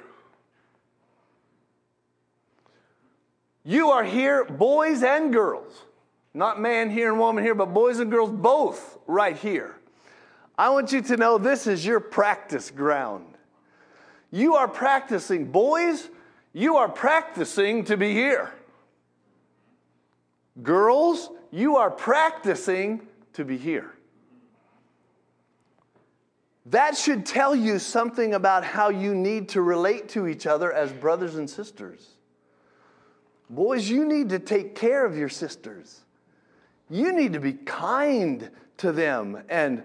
You 3.70 3.92
are 3.92 4.04
here, 4.04 4.46
boys 4.46 5.04
and 5.04 5.32
girls. 5.32 5.84
Not 6.34 6.60
man 6.60 6.90
here 6.90 7.12
and 7.12 7.20
woman 7.20 7.44
here, 7.44 7.54
but 7.54 7.68
boys 7.72 8.00
and 8.00 8.10
girls 8.10 8.32
both 8.32 8.98
right 9.06 9.38
here. 9.38 9.76
I 10.58 10.70
want 10.72 10.92
you 10.92 11.04
to 11.04 11.18
know 11.18 11.38
this 11.38 11.68
is 11.68 11.86
your 11.86 12.00
practice 12.00 12.72
ground. 12.72 13.28
You 14.32 14.56
are 14.56 14.68
practicing, 14.68 15.52
boys, 15.52 16.10
you 16.52 16.78
are 16.78 16.90
practicing 16.90 17.86
to 17.86 17.96
be 17.96 18.12
here. 18.12 18.52
Girls, 20.64 21.30
you 21.52 21.78
are 21.78 21.92
practicing 21.92 23.08
to 23.34 23.46
be 23.46 23.56
here. 23.56 23.94
That 26.66 26.98
should 26.98 27.24
tell 27.24 27.56
you 27.56 27.78
something 27.78 28.34
about 28.34 28.64
how 28.64 28.90
you 28.90 29.14
need 29.14 29.50
to 29.50 29.62
relate 29.62 30.10
to 30.10 30.26
each 30.26 30.48
other 30.48 30.74
as 30.74 30.92
brothers 30.92 31.36
and 31.36 31.48
sisters. 31.48 32.16
Boys, 33.50 33.90
you 33.90 34.06
need 34.06 34.30
to 34.30 34.40
take 34.40 34.76
care 34.76 35.06
of 35.06 35.18
your 35.18 35.30
sisters. 35.30 36.02
You 36.90 37.12
need 37.12 37.34
to 37.34 37.40
be 37.40 37.54
kind 37.54 38.50
to 38.78 38.92
them 38.92 39.42
and 39.50 39.84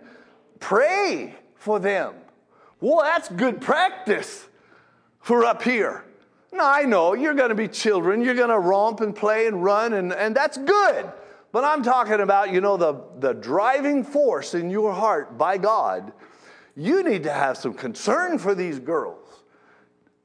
pray 0.61 1.35
for 1.55 1.79
them. 1.79 2.15
Well, 2.81 3.03
that's 3.03 3.29
good 3.29 3.61
practice 3.61 4.47
for 5.21 5.45
up 5.45 5.63
here. 5.63 6.05
Now, 6.53 6.71
I 6.71 6.83
know 6.83 7.15
you're 7.15 7.35
going 7.35 7.49
to 7.49 7.55
be 7.55 7.69
children. 7.69 8.23
You're 8.23 8.35
going 8.35 8.51
to 8.51 8.59
romp 8.59 9.01
and 9.01 9.17
play 9.17 9.47
and 9.47 9.65
run, 9.65 9.95
and, 9.95 10.13
and 10.13 10.37
that's 10.37 10.59
good. 10.59 11.11
But 11.51 11.65
I'm 11.65 11.83
talking 11.83 12.21
about, 12.21 12.53
you 12.53 12.61
know, 12.61 12.77
the, 12.77 13.01
the 13.19 13.33
driving 13.33 14.05
force 14.05 14.55
in 14.55 14.71
your 14.71 14.93
heart 14.93 15.39
by 15.39 15.59
God 15.59 16.13
you 16.77 17.03
need 17.03 17.23
to 17.25 17.33
have 17.33 17.57
some 17.57 17.75
concern 17.75 18.39
for 18.39 18.55
these 18.55 18.79
girls. 18.79 19.24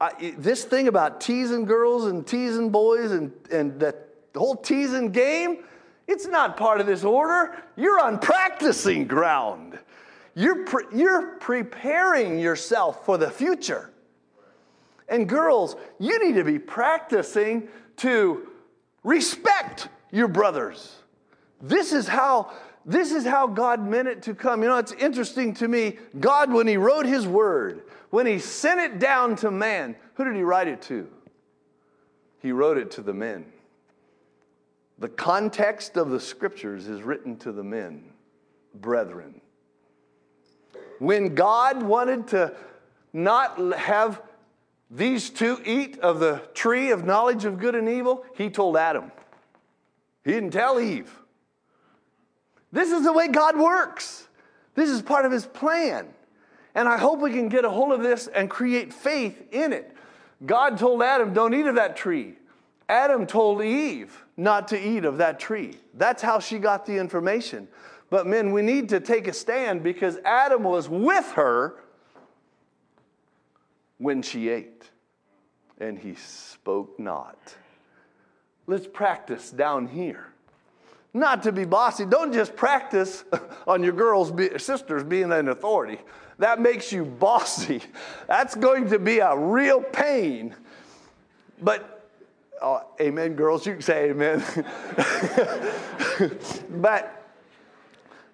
I, 0.00 0.34
this 0.38 0.64
thing 0.64 0.88
about 0.88 1.20
teasing 1.20 1.66
girls 1.66 2.06
and 2.06 2.26
teasing 2.26 2.70
boys 2.70 3.10
and, 3.10 3.32
and 3.52 3.78
that 3.80 4.08
whole 4.34 4.56
teasing 4.56 5.12
game, 5.12 5.64
it's 6.08 6.26
not 6.26 6.56
part 6.56 6.80
of 6.80 6.86
this 6.86 7.04
order. 7.04 7.62
You're 7.76 8.00
on 8.00 8.18
practicing 8.18 9.06
ground. 9.06 9.78
You're, 10.34 10.64
pre- 10.64 10.86
you're 10.94 11.36
preparing 11.38 12.38
yourself 12.38 13.04
for 13.04 13.18
the 13.18 13.30
future. 13.30 13.90
And 15.08 15.28
girls, 15.28 15.76
you 15.98 16.24
need 16.24 16.36
to 16.36 16.44
be 16.44 16.58
practicing 16.58 17.68
to 17.98 18.48
respect 19.02 19.88
your 20.10 20.28
brothers. 20.28 20.99
This 21.60 21.92
is 21.92 22.08
how 22.08 22.50
this 22.86 23.12
is 23.12 23.24
how 23.24 23.46
God 23.46 23.86
meant 23.86 24.08
it 24.08 24.22
to 24.22 24.34
come. 24.34 24.62
You 24.62 24.68
know, 24.68 24.78
it's 24.78 24.92
interesting 24.92 25.52
to 25.54 25.68
me. 25.68 25.98
God, 26.18 26.52
when 26.52 26.66
He 26.66 26.76
wrote 26.76 27.06
His 27.06 27.26
word, 27.26 27.82
when 28.08 28.26
He 28.26 28.38
sent 28.38 28.80
it 28.80 28.98
down 28.98 29.36
to 29.36 29.50
man, 29.50 29.96
who 30.14 30.24
did 30.24 30.34
He 30.34 30.42
write 30.42 30.68
it 30.68 30.82
to? 30.82 31.08
He 32.40 32.52
wrote 32.52 32.78
it 32.78 32.90
to 32.92 33.02
the 33.02 33.12
men. 33.12 33.44
The 34.98 35.08
context 35.08 35.96
of 35.96 36.10
the 36.10 36.20
scriptures 36.20 36.88
is 36.88 37.02
written 37.02 37.36
to 37.38 37.52
the 37.52 37.62
men, 37.62 38.04
brethren. 38.74 39.40
When 40.98 41.34
God 41.34 41.82
wanted 41.82 42.28
to 42.28 42.54
not 43.12 43.58
have 43.76 44.22
these 44.90 45.30
two 45.30 45.60
eat 45.64 45.98
of 46.00 46.18
the 46.18 46.42
tree 46.54 46.90
of 46.90 47.04
knowledge 47.04 47.44
of 47.44 47.58
good 47.58 47.74
and 47.74 47.88
evil, 47.88 48.24
He 48.34 48.48
told 48.50 48.76
Adam. 48.76 49.12
He 50.24 50.32
didn't 50.32 50.50
tell 50.50 50.80
Eve. 50.80 51.19
This 52.72 52.92
is 52.92 53.04
the 53.04 53.12
way 53.12 53.28
God 53.28 53.58
works. 53.58 54.26
This 54.74 54.90
is 54.90 55.02
part 55.02 55.24
of 55.24 55.32
His 55.32 55.46
plan. 55.46 56.08
And 56.74 56.88
I 56.88 56.96
hope 56.98 57.20
we 57.20 57.32
can 57.32 57.48
get 57.48 57.64
a 57.64 57.70
hold 57.70 57.92
of 57.92 58.02
this 58.02 58.28
and 58.28 58.48
create 58.48 58.92
faith 58.92 59.52
in 59.52 59.72
it. 59.72 59.96
God 60.46 60.78
told 60.78 61.02
Adam, 61.02 61.32
don't 61.32 61.52
eat 61.52 61.66
of 61.66 61.74
that 61.74 61.96
tree. 61.96 62.34
Adam 62.88 63.26
told 63.26 63.62
Eve 63.62 64.24
not 64.36 64.68
to 64.68 64.78
eat 64.78 65.04
of 65.04 65.18
that 65.18 65.38
tree. 65.38 65.76
That's 65.94 66.22
how 66.22 66.38
she 66.38 66.58
got 66.58 66.86
the 66.86 66.96
information. 66.96 67.68
But 68.08 68.26
men, 68.26 68.52
we 68.52 68.62
need 68.62 68.88
to 68.88 69.00
take 69.00 69.28
a 69.28 69.32
stand 69.32 69.82
because 69.82 70.18
Adam 70.24 70.64
was 70.64 70.88
with 70.88 71.32
her 71.32 71.76
when 73.98 74.22
she 74.22 74.48
ate, 74.48 74.90
and 75.78 75.98
he 75.98 76.14
spoke 76.14 76.98
not. 76.98 77.54
Let's 78.66 78.86
practice 78.86 79.50
down 79.50 79.86
here 79.86 80.32
not 81.12 81.42
to 81.42 81.52
be 81.52 81.64
bossy. 81.64 82.04
Don't 82.04 82.32
just 82.32 82.54
practice 82.56 83.24
on 83.66 83.82
your 83.82 83.92
girls, 83.92 84.32
sisters 84.62 85.02
being 85.02 85.32
an 85.32 85.48
authority. 85.48 85.98
That 86.38 86.60
makes 86.60 86.92
you 86.92 87.04
bossy. 87.04 87.82
That's 88.26 88.54
going 88.54 88.88
to 88.90 88.98
be 88.98 89.18
a 89.18 89.36
real 89.36 89.82
pain. 89.82 90.54
But, 91.60 92.08
oh, 92.62 92.82
amen, 93.00 93.34
girls, 93.34 93.66
you 93.66 93.74
can 93.74 93.82
say 93.82 94.10
amen. 94.10 94.42
but, 96.70 97.34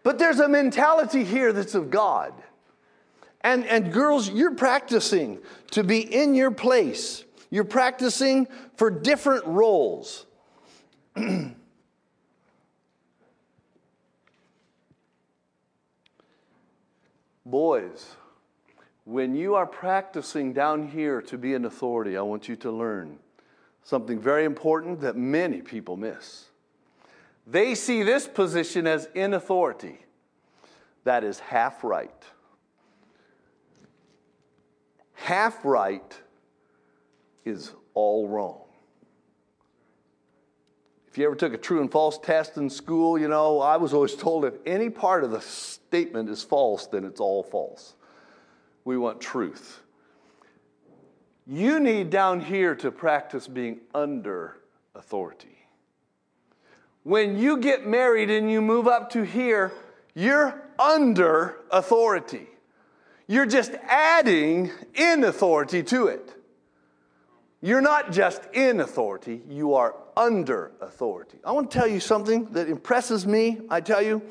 but 0.05 0.19
there's 0.19 0.39
a 0.39 0.49
mentality 0.49 1.25
here 1.25 1.53
that's 1.53 1.75
of 1.75 1.91
God. 1.91 2.33
And, 3.41 3.67
and 3.67 3.93
girls, 3.93 4.31
you're 4.31 4.55
practicing 4.55 5.41
to 5.73 5.83
be 5.83 6.01
in 6.01 6.35
your 6.35 6.51
place. 6.51 7.25
You're 7.51 7.65
practicing 7.65 8.47
for 8.77 8.91
different 8.91 9.45
roles. 9.47 10.27
Boys, 17.47 18.17
when 19.05 19.37
you 19.37 19.55
are 19.55 19.67
practicing 19.67 20.53
down 20.53 20.89
here 20.89 21.23
to 21.23 21.39
be 21.39 21.55
an 21.55 21.65
authority, 21.65 22.17
I 22.17 22.23
want 22.23 22.49
you 22.49 22.57
to 22.57 22.73
learn 22.73 23.21
something 23.85 24.19
very 24.19 24.45
important 24.45 25.01
that 25.03 25.17
many 25.17 25.63
people 25.63 25.97
miss. 25.97 26.47
They 27.47 27.77
see 27.77 28.03
this 28.03 28.27
position 28.27 28.89
as 28.89 29.09
in 29.15 29.33
authority. 29.33 30.01
That 31.05 31.23
is 31.23 31.39
half 31.39 31.85
right. 31.85 32.11
Half 35.15 35.65
right 35.65 36.21
is 37.45 37.71
all 37.95 38.27
wrong. 38.27 38.63
If 41.17 41.21
you 41.21 41.27
ever 41.29 41.35
took 41.35 41.55
a 41.55 41.57
true 41.57 41.81
and 41.81 41.91
false 41.91 42.19
test 42.19 42.59
in 42.59 42.69
school, 42.69 43.17
you 43.17 43.27
know, 43.27 43.59
I 43.63 43.79
was 43.79 43.95
always 43.95 44.15
told 44.15 44.45
if 44.45 44.53
any 44.67 44.91
part 44.91 45.25
of 45.25 45.31
the 45.31 45.41
statement 45.41 46.29
is 46.29 46.43
false, 46.43 46.89
then 46.89 47.07
it's 47.07 47.21
all 47.21 47.43
false. 47.43 47.95
We 48.85 48.99
want 48.99 49.19
truth. 49.19 49.81
You 51.47 51.81
need 51.81 52.11
down 52.11 52.41
here 52.41 52.75
to 52.75 52.91
practice 52.91 53.49
being 53.49 53.81
under 53.95 54.59
authority. 54.95 55.57
When 57.03 57.39
you 57.39 57.61
get 57.61 57.87
married 57.87 58.29
and 58.29 58.51
you 58.51 58.61
move 58.61 58.87
up 58.87 59.09
to 59.13 59.23
here, 59.23 59.73
you're 60.13 60.69
under 60.79 61.61
authority. 61.71 62.47
You're 63.27 63.47
just 63.47 63.73
adding 63.89 64.71
in 64.93 65.25
authority 65.25 65.83
to 65.85 66.09
it. 66.09 66.35
You're 67.63 67.81
not 67.81 68.13
just 68.13 68.45
in 68.53 68.81
authority, 68.81 69.41
you 69.49 69.73
are 69.73 69.95
under 70.17 70.73
authority. 70.81 71.39
I 71.45 71.53
want 71.53 71.71
to 71.71 71.79
tell 71.79 71.87
you 71.87 72.01
something 72.01 72.47
that 72.53 72.69
impresses 72.69 73.27
me. 73.27 73.61
I 73.69 73.81
tell 73.81 74.01
you, 74.01 74.23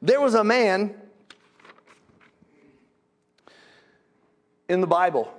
there 0.00 0.20
was 0.20 0.34
a 0.34 0.44
man 0.44 0.94
in 4.68 4.80
the 4.80 4.86
Bible 4.86 5.32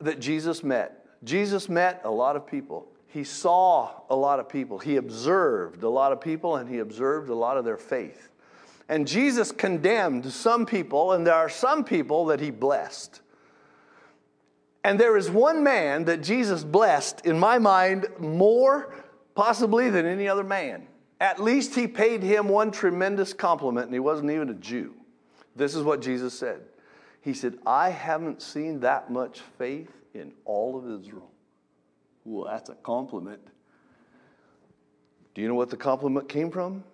that 0.00 0.20
Jesus 0.20 0.62
met. 0.62 1.06
Jesus 1.24 1.68
met 1.68 2.00
a 2.04 2.10
lot 2.10 2.36
of 2.36 2.46
people. 2.46 2.86
He 3.06 3.24
saw 3.24 3.90
a 4.08 4.14
lot 4.14 4.38
of 4.38 4.48
people. 4.48 4.78
He 4.78 4.96
observed 4.96 5.82
a 5.82 5.88
lot 5.88 6.12
of 6.12 6.20
people 6.20 6.56
and 6.56 6.68
he 6.68 6.78
observed 6.78 7.28
a 7.28 7.34
lot 7.34 7.56
of 7.56 7.64
their 7.64 7.76
faith. 7.76 8.30
And 8.88 9.06
Jesus 9.06 9.52
condemned 9.52 10.26
some 10.32 10.66
people, 10.66 11.12
and 11.12 11.24
there 11.24 11.34
are 11.34 11.48
some 11.48 11.84
people 11.84 12.24
that 12.26 12.40
he 12.40 12.50
blessed. 12.50 13.20
And 14.82 14.98
there 14.98 15.16
is 15.16 15.30
one 15.30 15.62
man 15.62 16.04
that 16.06 16.22
Jesus 16.22 16.64
blessed, 16.64 17.26
in 17.26 17.38
my 17.38 17.58
mind, 17.58 18.06
more 18.18 18.94
possibly 19.34 19.90
than 19.90 20.06
any 20.06 20.28
other 20.28 20.44
man. 20.44 20.86
At 21.20 21.38
least 21.38 21.74
he 21.74 21.86
paid 21.86 22.22
him 22.22 22.48
one 22.48 22.70
tremendous 22.70 23.34
compliment, 23.34 23.86
and 23.86 23.94
he 23.94 24.00
wasn't 24.00 24.30
even 24.30 24.48
a 24.48 24.54
Jew. 24.54 24.94
This 25.54 25.74
is 25.74 25.82
what 25.82 26.00
Jesus 26.00 26.32
said. 26.32 26.62
He 27.20 27.34
said, 27.34 27.58
I 27.66 27.90
haven't 27.90 28.40
seen 28.40 28.80
that 28.80 29.10
much 29.10 29.40
faith 29.58 29.90
in 30.14 30.32
all 30.46 30.78
of 30.78 31.00
Israel. 31.00 31.30
Well, 32.24 32.50
that's 32.50 32.70
a 32.70 32.74
compliment. 32.74 33.40
Do 35.34 35.42
you 35.42 35.48
know 35.48 35.54
what 35.54 35.70
the 35.70 35.76
compliment 35.76 36.28
came 36.28 36.50
from? 36.50 36.84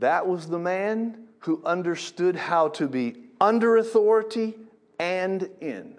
That 0.00 0.26
was 0.26 0.48
the 0.48 0.58
man 0.58 1.28
who 1.40 1.62
understood 1.64 2.34
how 2.34 2.68
to 2.70 2.88
be 2.88 3.14
under 3.40 3.76
authority 3.76 4.54
and 4.98 5.48
in. 5.60 5.95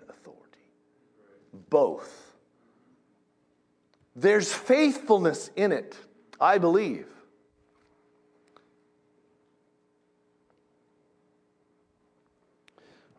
Both. 1.69 2.35
There's 4.15 4.51
faithfulness 4.51 5.51
in 5.55 5.71
it, 5.71 5.95
I 6.39 6.57
believe. 6.57 7.05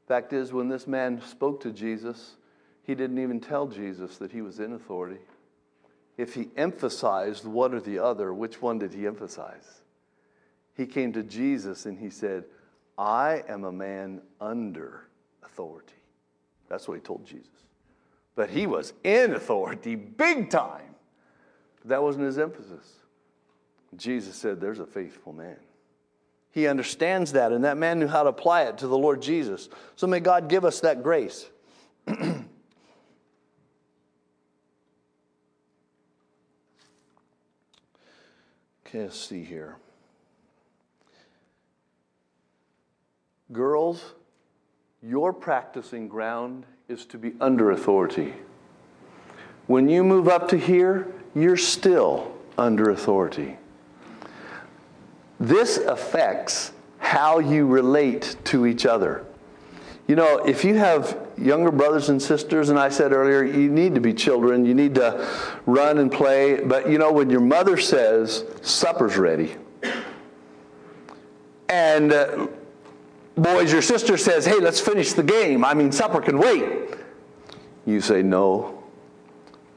Fact 0.07 0.33
is, 0.33 0.53
when 0.53 0.69
this 0.69 0.87
man 0.87 1.21
spoke 1.23 1.61
to 1.63 1.71
Jesus, 1.71 2.37
he 2.83 2.95
didn't 2.95 3.19
even 3.19 3.41
tell 3.41 3.67
Jesus 3.67 4.17
that 4.19 4.33
he 4.33 4.41
was 4.41 4.61
in 4.61 4.73
authority. 4.73 5.21
If 6.17 6.35
he 6.35 6.49
emphasized 6.57 7.45
one 7.45 7.75
or 7.75 7.81
the 7.81 7.99
other, 7.99 8.33
which 8.33 8.61
one 8.61 8.79
did 8.79 8.93
he 8.95 9.07
emphasize? 9.07 9.83
He 10.75 10.87
came 10.87 11.13
to 11.13 11.23
Jesus 11.23 11.87
and 11.87 11.99
he 11.99 12.11
said, 12.11 12.45
I 12.99 13.45
am 13.49 13.63
a 13.63 13.71
man 13.71 14.21
under 14.41 15.05
authority. 15.45 15.95
That's 16.69 16.89
what 16.89 16.95
he 16.95 17.01
told 17.01 17.25
Jesus. 17.25 17.47
But 18.35 18.51
he 18.51 18.67
was 18.67 18.93
in 19.05 19.35
authority 19.35 19.95
big 19.95 20.51
time. 20.51 20.95
But 21.81 21.91
that 21.91 22.03
wasn't 22.03 22.27
his 22.27 22.39
emphasis. 22.39 22.97
Jesus 23.97 24.35
said, 24.35 24.61
There's 24.61 24.81
a 24.81 24.87
faithful 24.87 25.33
man. 25.33 25.57
He 26.51 26.67
understands 26.67 27.33
that, 27.33 27.53
and 27.53 27.65
that 27.65 27.77
man 27.77 28.01
knew 28.01 28.09
how 28.09 28.25
to 28.25 28.31
apply 28.31 28.63
it 28.63 28.79
to 28.79 28.89
the 28.89 28.99
Lord 28.99 29.23
Jesus. 29.23 29.69
So 29.97 30.07
may 30.07 30.19
God 30.19 30.49
give 30.49 30.65
us 30.65 30.81
that 30.81 31.03
grace. 31.03 31.49
okay, 32.09 32.45
let's 38.95 39.21
see 39.21 39.45
here. 39.45 39.77
Girls, 43.53 44.15
your 45.03 45.33
practicing 45.33 46.07
ground 46.07 46.67
is 46.89 47.07
to 47.07 47.19
be 47.19 47.33
under 47.41 47.71
authority. 47.71 48.35
When 49.67 49.89
you 49.89 50.05
move 50.05 50.29
up 50.29 50.49
to 50.49 50.59
here, 50.59 51.09
you're 51.35 51.57
still 51.57 52.35
under 52.59 52.91
authority. 52.91 53.57
This 55.41 55.79
affects 55.79 56.73
how 56.99 57.39
you 57.39 57.67
relate 57.67 58.37
to 58.45 58.67
each 58.67 58.85
other. 58.85 59.25
You 60.09 60.17
know, 60.17 60.39
if 60.39 60.65
you 60.65 60.75
have 60.75 61.19
younger 61.37 61.71
brothers 61.71 62.09
and 62.09 62.21
sisters, 62.21 62.71
and 62.71 62.79
I 62.79 62.89
said 62.89 63.13
earlier, 63.13 63.45
you 63.45 63.71
need 63.71 63.95
to 63.95 64.01
be 64.01 64.13
children, 64.13 64.65
you 64.65 64.75
need 64.75 64.95
to 64.97 65.27
run 65.65 65.99
and 65.99 66.11
play, 66.11 66.63
but 66.65 66.91
you 66.91 66.99
know, 66.99 67.13
when 67.13 67.31
your 67.31 67.41
mother 67.41 67.77
says, 67.77 68.45
supper's 68.63 69.17
ready, 69.17 69.55
and 71.69 72.13
uh, 72.13 72.49
boys, 73.43 73.73
your 73.73 73.83
sister 73.83 74.17
says, 74.17 74.45
hey, 74.45 74.59
let's 74.61 74.81
finish 74.81 75.13
the 75.13 75.23
game, 75.23 75.65
I 75.65 75.75
mean, 75.75 75.93
supper 75.93 76.21
can 76.21 76.39
wait. 76.39 76.65
You 77.87 78.01
say, 78.01 78.23
no. 78.23 78.83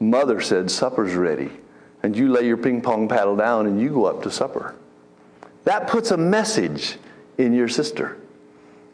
Mother 0.00 0.40
said, 0.40 0.70
supper's 0.70 1.14
ready. 1.14 1.50
And 2.02 2.16
you 2.16 2.30
lay 2.30 2.46
your 2.46 2.56
ping 2.56 2.82
pong 2.82 3.08
paddle 3.08 3.36
down 3.36 3.66
and 3.66 3.80
you 3.80 3.90
go 3.90 4.04
up 4.04 4.22
to 4.24 4.30
supper. 4.30 4.74
That 5.64 5.86
puts 5.86 6.10
a 6.10 6.16
message 6.16 6.98
in 7.38 7.52
your 7.52 7.68
sister. 7.68 8.18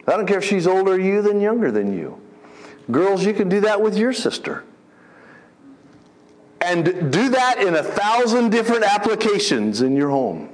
I 0.07 0.11
don't 0.11 0.27
care 0.27 0.37
if 0.37 0.45
she's 0.45 0.67
older 0.67 0.99
you 0.99 1.21
than 1.21 1.41
younger 1.41 1.71
than 1.71 1.97
you. 1.97 2.21
Girls, 2.91 3.25
you 3.25 3.33
can 3.33 3.49
do 3.49 3.61
that 3.61 3.81
with 3.81 3.97
your 3.97 4.13
sister. 4.13 4.63
And 6.61 7.11
do 7.11 7.29
that 7.29 7.61
in 7.61 7.75
a 7.75 7.83
thousand 7.83 8.51
different 8.51 8.83
applications 8.83 9.81
in 9.81 9.95
your 9.95 10.09
home. 10.09 10.49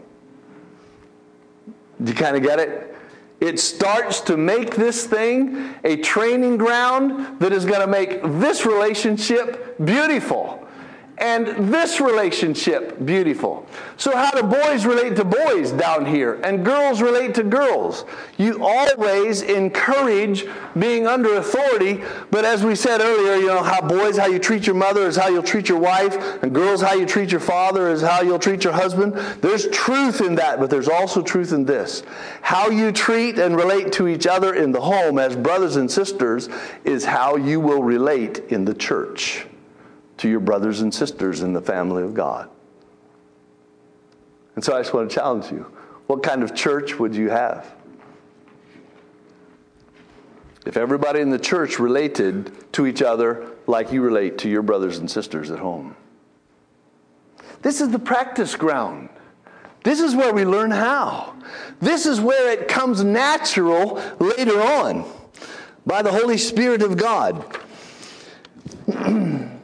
Do 2.01 2.12
you 2.12 2.17
kind 2.17 2.36
of 2.36 2.43
get 2.43 2.60
it? 2.60 2.94
It 3.41 3.59
starts 3.59 4.21
to 4.21 4.37
make 4.37 4.75
this 4.75 5.05
thing 5.05 5.73
a 5.83 5.97
training 5.97 6.57
ground 6.57 7.39
that 7.39 7.51
is 7.51 7.65
going 7.65 7.81
to 7.81 7.87
make 7.87 8.21
this 8.23 8.65
relationship 8.65 9.75
beautiful 9.83 10.64
and 11.17 11.73
this 11.73 12.01
relationship 12.01 13.06
beautiful. 13.06 13.65
So, 13.95 14.15
how 14.15 14.32
do 14.32 14.43
boys 14.43 14.86
relate 14.86 15.15
to 15.15 15.23
boys 15.23 15.71
down 15.71 16.06
here 16.06 16.41
and 16.43 16.65
girls 16.65 17.01
relate 17.01 17.34
to 17.36 17.43
girls? 17.43 18.04
You 18.38 18.60
always 18.62 19.41
encourage 19.41 20.45
being 20.78 21.08
under 21.08 21.36
authority, 21.36 22.04
but 22.32 22.43
as 22.43 22.65
we 22.65 22.75
said 22.75 22.99
earlier, 22.99 23.36
you 23.36 23.47
know, 23.47 23.63
how 23.63 23.80
boys, 23.82 24.17
how 24.17 24.25
you 24.25 24.39
treat 24.39 24.67
your 24.67 24.75
mother 24.75 25.08
is 25.08 25.15
how 25.15 25.30
you'll 25.30 25.43
treat 25.43 25.69
your 25.69 25.80
wife, 25.80 26.17
and 26.43 26.54
girls, 26.54 26.82
how 26.82 26.93
you 26.93 27.06
treat 27.06 27.32
your 27.32 27.39
father 27.39 27.89
is 27.89 28.01
how 28.01 28.21
you'll 28.21 28.39
treat 28.39 28.65
your 28.65 28.73
husband. 28.73 29.13
There's 29.41 29.67
truth 29.69 30.19
in 30.19 30.36
that, 30.36 30.60
but 30.60 30.69
there's 30.69 30.89
also 30.89 31.21
truth 31.21 31.54
in 31.54 31.63
this. 31.63 32.04
How 32.41 32.69
you 32.69 32.91
treat 32.91 33.39
and 33.39 33.56
relate 33.56 33.93
to 33.93 34.10
each 34.10 34.28
other 34.28 34.54
in 34.54 34.73
the 34.73 34.82
home 34.82 35.17
as 35.17 35.36
brothers 35.38 35.78
and 35.78 35.89
sisters 35.89 36.49
is 36.84 37.06
how 37.06 37.38
you 37.38 37.62
will 37.62 37.84
relate 37.84 38.39
in 38.49 38.65
the 38.65 38.73
church 38.73 39.45
to 40.17 40.30
your 40.30 40.39
brothers 40.39 40.82
and 40.82 40.93
sisters 40.93 41.41
in 41.41 41.54
the 41.54 41.62
family 41.62 42.04
of 42.04 42.13
God. 42.13 42.49
And 44.56 44.63
so 44.63 44.75
I 44.75 44.80
just 44.80 44.93
want 44.93 45.10
to 45.10 45.15
challenge 45.15 45.51
you 45.51 45.71
what 46.08 46.23
kind 46.23 46.43
of 46.43 46.54
church 46.56 46.99
would 46.99 47.15
you 47.15 47.30
have? 47.30 47.73
If 50.65 50.78
everybody 50.78 51.19
in 51.19 51.30
the 51.30 51.39
church 51.39 51.80
related 51.80 52.71
to 52.73 52.88
each 52.88 53.01
other 53.01 53.51
like 53.67 53.91
you 53.91 54.01
relate 54.01 54.39
to 54.39 54.49
your 54.49 54.62
brothers 54.62 54.97
and 54.97 55.10
sisters 55.10 55.51
at 55.51 55.60
home. 55.60 55.95
This 57.62 57.82
is 57.82 57.89
the 57.89 57.99
practice 57.99 58.56
ground. 58.56 59.10
This 59.84 59.99
is 59.99 60.15
where 60.15 60.34
we 60.34 60.45
learn 60.45 60.71
how. 60.71 61.36
This 61.80 62.06
is 62.06 62.19
where 62.19 62.51
it 62.51 62.67
comes 62.67 63.04
natural 63.04 64.01
later 64.19 64.60
on 64.62 65.06
by 65.86 66.01
the 66.01 66.12
Holy 66.12 66.38
Spirit 66.38 66.82
of 66.82 66.97
God. 66.97 67.45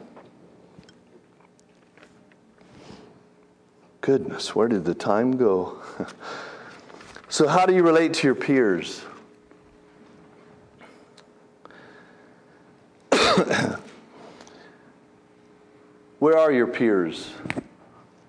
Goodness, 4.02 4.54
where 4.54 4.68
did 4.68 4.84
the 4.84 4.94
time 4.94 5.36
go? 5.36 5.80
so, 7.28 7.46
how 7.46 7.66
do 7.66 7.74
you 7.74 7.84
relate 7.84 8.14
to 8.14 8.26
your 8.26 8.34
peers? 8.34 8.98
where 16.18 16.36
are 16.36 16.50
your 16.50 16.66
peers? 16.66 17.30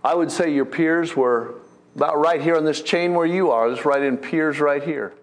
I 0.04 0.14
would 0.14 0.32
say 0.32 0.54
your 0.54 0.66
peers 0.66 1.16
were 1.16 1.56
about 1.96 2.20
right 2.20 2.40
here 2.40 2.56
on 2.56 2.66
this 2.66 2.84
chain 2.84 3.16
where 3.16 3.26
you 3.26 3.50
are. 3.50 3.72
This 3.72 3.84
right 3.84 4.04
in 4.04 4.18
peers 4.18 4.60
right 4.60 4.84
here. 4.84 5.16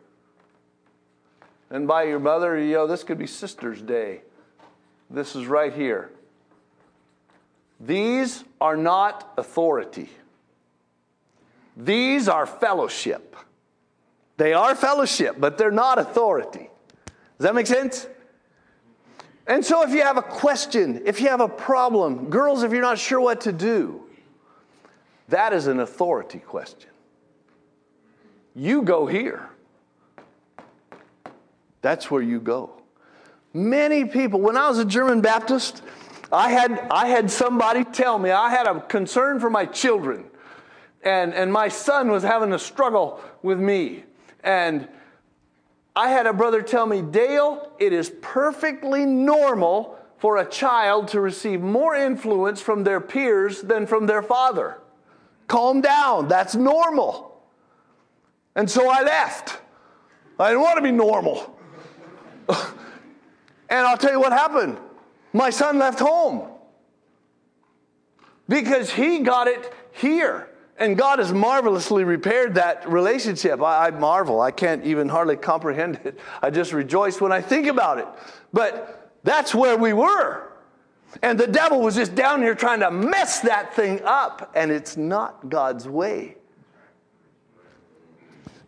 And 1.71 1.87
by 1.87 2.03
your 2.05 2.19
mother, 2.19 2.59
you 2.59 2.75
know, 2.75 2.89
this 2.89 3.05
could 3.05 3.19
be 3.19 3.29
Sister's 3.29 3.81
Day. 3.81 4.23
This 5.09 5.37
is 5.37 5.47
right 5.47 5.73
here. 5.73 6.11
These 7.79 8.43
are 8.61 8.77
not 8.77 9.33
authority. 9.39 10.11
These 11.77 12.29
are 12.29 12.47
fellowship. 12.47 13.37
They 14.37 14.53
are 14.53 14.75
fellowship, 14.75 15.37
but 15.39 15.59
they're 15.59 15.71
not 15.71 15.99
authority. 15.99 16.71
Does 17.07 17.45
that 17.45 17.55
make 17.55 17.67
sense? 17.67 18.07
And 19.47 19.65
so, 19.65 19.83
if 19.83 19.91
you 19.91 20.03
have 20.03 20.17
a 20.17 20.23
question, 20.23 21.03
if 21.05 21.21
you 21.21 21.29
have 21.29 21.41
a 21.41 21.49
problem, 21.49 22.31
girls, 22.31 22.63
if 22.63 22.73
you're 22.73 22.83
not 22.83 22.99
sure 22.99 23.21
what 23.21 23.43
to 23.43 23.53
do, 23.53 24.05
that 25.29 25.53
is 25.53 25.67
an 25.67 25.81
authority 25.81 26.39
question. 26.39 26.91
You 28.55 28.83
go 28.83 29.07
here. 29.07 29.49
That's 31.83 32.11
where 32.11 32.23
you 32.23 32.41
go. 32.41 32.71
Many 33.53 34.05
people, 34.05 34.41
when 34.41 34.57
I 34.57 34.69
was 34.69 34.79
a 34.79 34.85
German 34.85 35.21
Baptist, 35.21 35.83
I 36.33 36.51
had, 36.51 36.73
I 36.91 37.09
had 37.09 37.31
somebody 37.31 37.85
tell 37.85 38.19
me 38.19 38.31
I 38.31 38.51
had 38.51 38.67
a 38.67 38.81
concern 38.81 39.41
for 39.41 39.51
my 39.51 39.67
children 39.67 40.30
and, 41.03 41.33
and 41.35 41.53
my 41.53 41.69
son 41.69 42.11
was 42.11 42.23
having 42.23 42.53
a 42.53 42.59
struggle 42.59 43.21
with 43.43 43.59
me. 43.59 44.05
And 44.43 44.89
I 45.97 46.11
had 46.11 46.27
a 46.27 46.33
brother 46.33 46.63
tell 46.63 46.87
me, 46.87 47.03
Dale, 47.03 47.73
it 47.79 47.93
is 47.93 48.13
perfectly 48.21 49.07
normal 49.07 49.99
for 50.19 50.37
a 50.37 50.47
child 50.47 51.09
to 51.09 51.21
receive 51.21 51.61
more 51.61 51.95
influence 51.95 52.61
from 52.61 52.85
their 52.85 53.01
peers 53.01 53.63
than 53.63 53.87
from 53.87 54.07
their 54.07 54.23
father. 54.23 54.79
Calm 55.47 55.81
down, 55.81 56.29
that's 56.29 56.55
normal. 56.55 57.43
And 58.55 58.71
so 58.71 58.89
I 58.89 59.03
left. 59.03 59.59
I 60.39 60.51
didn't 60.51 60.63
want 60.63 60.77
to 60.77 60.83
be 60.83 60.93
normal. 60.93 61.59
and 62.49 63.87
I'll 63.87 63.97
tell 63.97 64.13
you 64.13 64.21
what 64.21 64.33
happened. 64.33 64.79
My 65.33 65.51
son 65.51 65.79
left 65.79 66.01
home 66.01 66.49
because 68.49 68.91
he 68.91 69.21
got 69.21 69.49
it 69.49 69.73
here. 69.93 70.49
And 70.81 70.97
God 70.97 71.19
has 71.19 71.31
marvelously 71.31 72.05
repaired 72.05 72.55
that 72.55 72.89
relationship. 72.89 73.61
I, 73.61 73.89
I, 73.89 73.91
marvel. 73.91 74.41
I 74.41 74.51
can't 74.51 74.83
even 74.87 75.11
hardly 75.11 75.37
comprehend 75.37 76.01
it. 76.05 76.19
I 76.41 76.49
just 76.49 76.73
rejoice 76.73 77.21
when 77.21 77.33
I 77.33 77.43
think 77.43 77.67
about 77.67 77.99
it. 77.99 78.07
But 78.55 79.13
that's 79.23 79.55
where 79.55 79.77
we 79.77 79.93
were. 79.93 80.55
And 81.23 81.39
the 81.39 81.47
devil 81.47 81.83
was 81.83 81.97
just 81.97 82.15
down 82.15 82.41
here 82.41 82.55
trying 82.55 82.81
to 82.81 82.91
mess 82.91 83.41
that 83.41 83.75
thing 83.75 84.01
up. 84.05 84.53
And 84.57 84.71
it's 84.71 84.97
not 84.97 85.51
God's 85.51 85.87
way. 85.87 86.37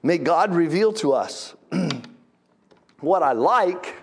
May 0.03 0.19
God 0.19 0.55
reveal 0.55 0.93
to 0.95 1.13
us. 1.13 1.55
what 3.01 3.23
I 3.23 3.33
like 3.33 3.97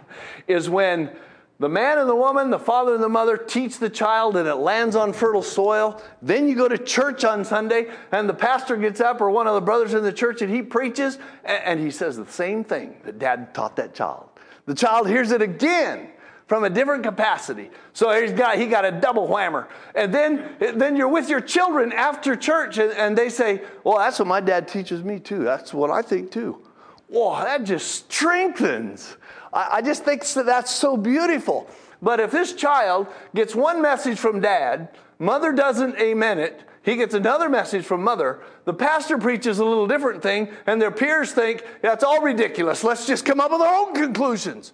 is 0.47 0.67
when 0.67 1.15
the 1.59 1.69
man 1.69 1.97
and 1.97 2.09
the 2.09 2.15
woman, 2.15 2.49
the 2.49 2.59
father 2.59 2.95
and 2.95 3.03
the 3.03 3.09
mother 3.09 3.35
teach 3.35 3.79
the 3.79 3.89
child 3.89 4.37
and 4.37 4.47
it 4.47 4.55
lands 4.55 4.95
on 4.95 5.11
fertile 5.11 5.43
soil. 5.43 6.01
Then 6.21 6.47
you 6.47 6.55
go 6.55 6.69
to 6.69 6.77
church 6.77 7.25
on 7.25 7.43
Sunday 7.43 7.91
and 8.13 8.29
the 8.29 8.33
pastor 8.33 8.77
gets 8.77 9.01
up 9.01 9.19
or 9.19 9.29
one 9.29 9.45
of 9.45 9.55
the 9.55 9.61
brothers 9.61 9.93
in 9.93 10.03
the 10.03 10.13
church 10.13 10.41
and 10.41 10.53
he 10.53 10.61
preaches 10.61 11.19
and 11.43 11.81
he 11.81 11.91
says 11.91 12.15
the 12.15 12.25
same 12.25 12.63
thing 12.63 12.95
that 13.03 13.19
dad 13.19 13.53
taught 13.53 13.75
that 13.75 13.93
child. 13.93 14.29
The 14.67 14.73
child 14.73 15.09
hears 15.09 15.31
it 15.31 15.41
again 15.41 16.09
from 16.47 16.63
a 16.63 16.69
different 16.69 17.03
capacity. 17.03 17.69
So 17.91 18.09
he's 18.19 18.31
got, 18.31 18.57
he 18.57 18.65
got 18.65 18.85
a 18.85 18.91
double 18.91 19.27
whammer. 19.27 19.67
And 19.95 20.13
then, 20.13 20.55
then 20.59 20.95
you're 20.95 21.09
with 21.09 21.29
your 21.29 21.41
children 21.41 21.91
after 21.91 22.37
church 22.37 22.77
and, 22.77 22.93
and 22.93 23.17
they 23.17 23.27
say, 23.27 23.63
Well, 23.83 23.97
that's 23.97 24.17
what 24.17 24.29
my 24.29 24.39
dad 24.39 24.67
teaches 24.67 25.03
me 25.03 25.19
too. 25.19 25.43
That's 25.43 25.73
what 25.73 25.91
I 25.91 26.01
think 26.01 26.31
too. 26.31 26.65
Well, 27.09 27.35
that 27.43 27.65
just 27.65 28.05
strengthens 28.05 29.17
I, 29.53 29.77
I 29.77 29.81
just 29.81 30.03
think 30.03 30.25
that's 30.25 30.71
so 30.71 30.97
beautiful. 30.97 31.69
But 32.01 32.19
if 32.19 32.31
this 32.31 32.53
child 32.53 33.07
gets 33.35 33.53
one 33.53 33.81
message 33.81 34.17
from 34.17 34.39
dad, 34.39 34.89
mother 35.17 35.51
doesn't 35.51 35.97
amen 35.97 36.39
it, 36.39 36.63
he 36.81 36.95
gets 36.95 37.13
another 37.13 37.49
message 37.49 37.85
from 37.85 38.03
mother. 38.03 38.41
The 38.65 38.73
pastor 38.73 39.17
preaches 39.17 39.59
a 39.59 39.65
little 39.65 39.85
different 39.85 40.23
thing, 40.23 40.49
and 40.65 40.81
their 40.81 40.91
peers 40.91 41.33
think, 41.33 41.63
it's 41.83 42.03
all 42.03 42.21
ridiculous. 42.21 42.83
Let's 42.83 43.05
just 43.05 43.25
come 43.25 43.39
up 43.39 43.51
with 43.51 43.61
our 43.61 43.75
own 43.75 43.93
conclusions. 43.93 44.71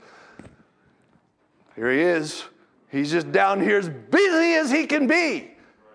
Here 1.76 1.92
he 1.92 2.00
is. 2.00 2.46
He's 2.90 3.12
just 3.12 3.32
down 3.32 3.62
here 3.62 3.80
as 3.80 3.90
busy 3.90 4.54
as 4.54 4.72
he 4.72 4.86
can 4.86 5.08
be. 5.08 5.52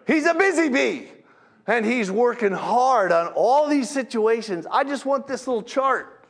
He's 0.06 0.26
a 0.26 0.34
busy 0.34 0.68
bee. 0.68 1.08
And 1.66 1.86
he's 1.86 2.10
working 2.10 2.52
hard 2.52 3.12
on 3.12 3.28
all 3.28 3.68
these 3.68 3.88
situations. 3.88 4.66
I 4.70 4.82
just 4.82 5.06
want 5.06 5.26
this 5.26 5.46
little 5.46 5.62
chart 5.62 6.26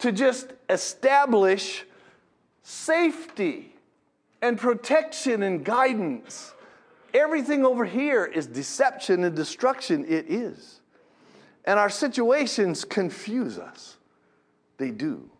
to 0.00 0.12
just 0.12 0.52
establish 0.72 1.84
safety 2.62 3.74
and 4.40 4.58
protection 4.58 5.42
and 5.42 5.64
guidance. 5.64 6.52
Everything 7.14 7.64
over 7.64 7.84
here 7.84 8.24
is 8.24 8.46
deception 8.46 9.24
and 9.24 9.36
destruction. 9.36 10.04
It 10.08 10.26
is. 10.28 10.80
And 11.64 11.78
our 11.78 11.90
situations 11.90 12.84
confuse 12.84 13.58
us. 13.58 13.96
They 14.78 14.90
do. 14.90 15.30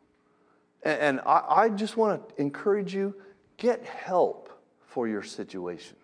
And, 0.85 1.21
I, 1.25 1.69
just 1.69 1.97
want 1.97 2.29
to 2.29 2.41
encourage 2.41 2.93
you 2.93 3.15
get 3.57 3.85
help 3.85 4.51
for 4.85 5.07
your 5.07 5.23
situation. 5.23 5.97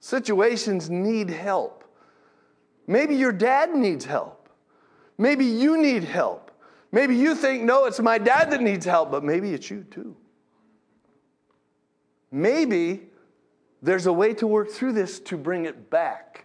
Situations 0.00 0.90
need 0.90 1.30
help. 1.30 1.82
Maybe 2.86 3.16
your 3.16 3.32
dad 3.32 3.74
needs 3.74 4.04
help. 4.04 4.50
Maybe 5.16 5.46
you 5.46 5.80
need 5.80 6.04
help. 6.04 6.43
Maybe 6.94 7.16
you 7.16 7.34
think, 7.34 7.64
no, 7.64 7.86
it's 7.86 7.98
my 7.98 8.18
dad 8.18 8.52
that 8.52 8.60
needs 8.60 8.86
help, 8.86 9.10
but 9.10 9.24
maybe 9.24 9.52
it's 9.52 9.68
you 9.68 9.84
too. 9.90 10.14
Maybe 12.30 13.06
there's 13.82 14.06
a 14.06 14.12
way 14.12 14.32
to 14.34 14.46
work 14.46 14.70
through 14.70 14.92
this 14.92 15.18
to 15.20 15.36
bring 15.36 15.64
it 15.64 15.90
back 15.90 16.44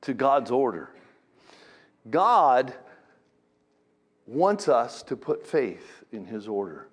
to 0.00 0.14
God's 0.14 0.50
order. 0.50 0.90
God 2.10 2.74
wants 4.26 4.68
us 4.68 5.04
to 5.04 5.16
put 5.16 5.46
faith 5.46 6.02
in 6.10 6.24
His 6.26 6.48
order. 6.48 6.88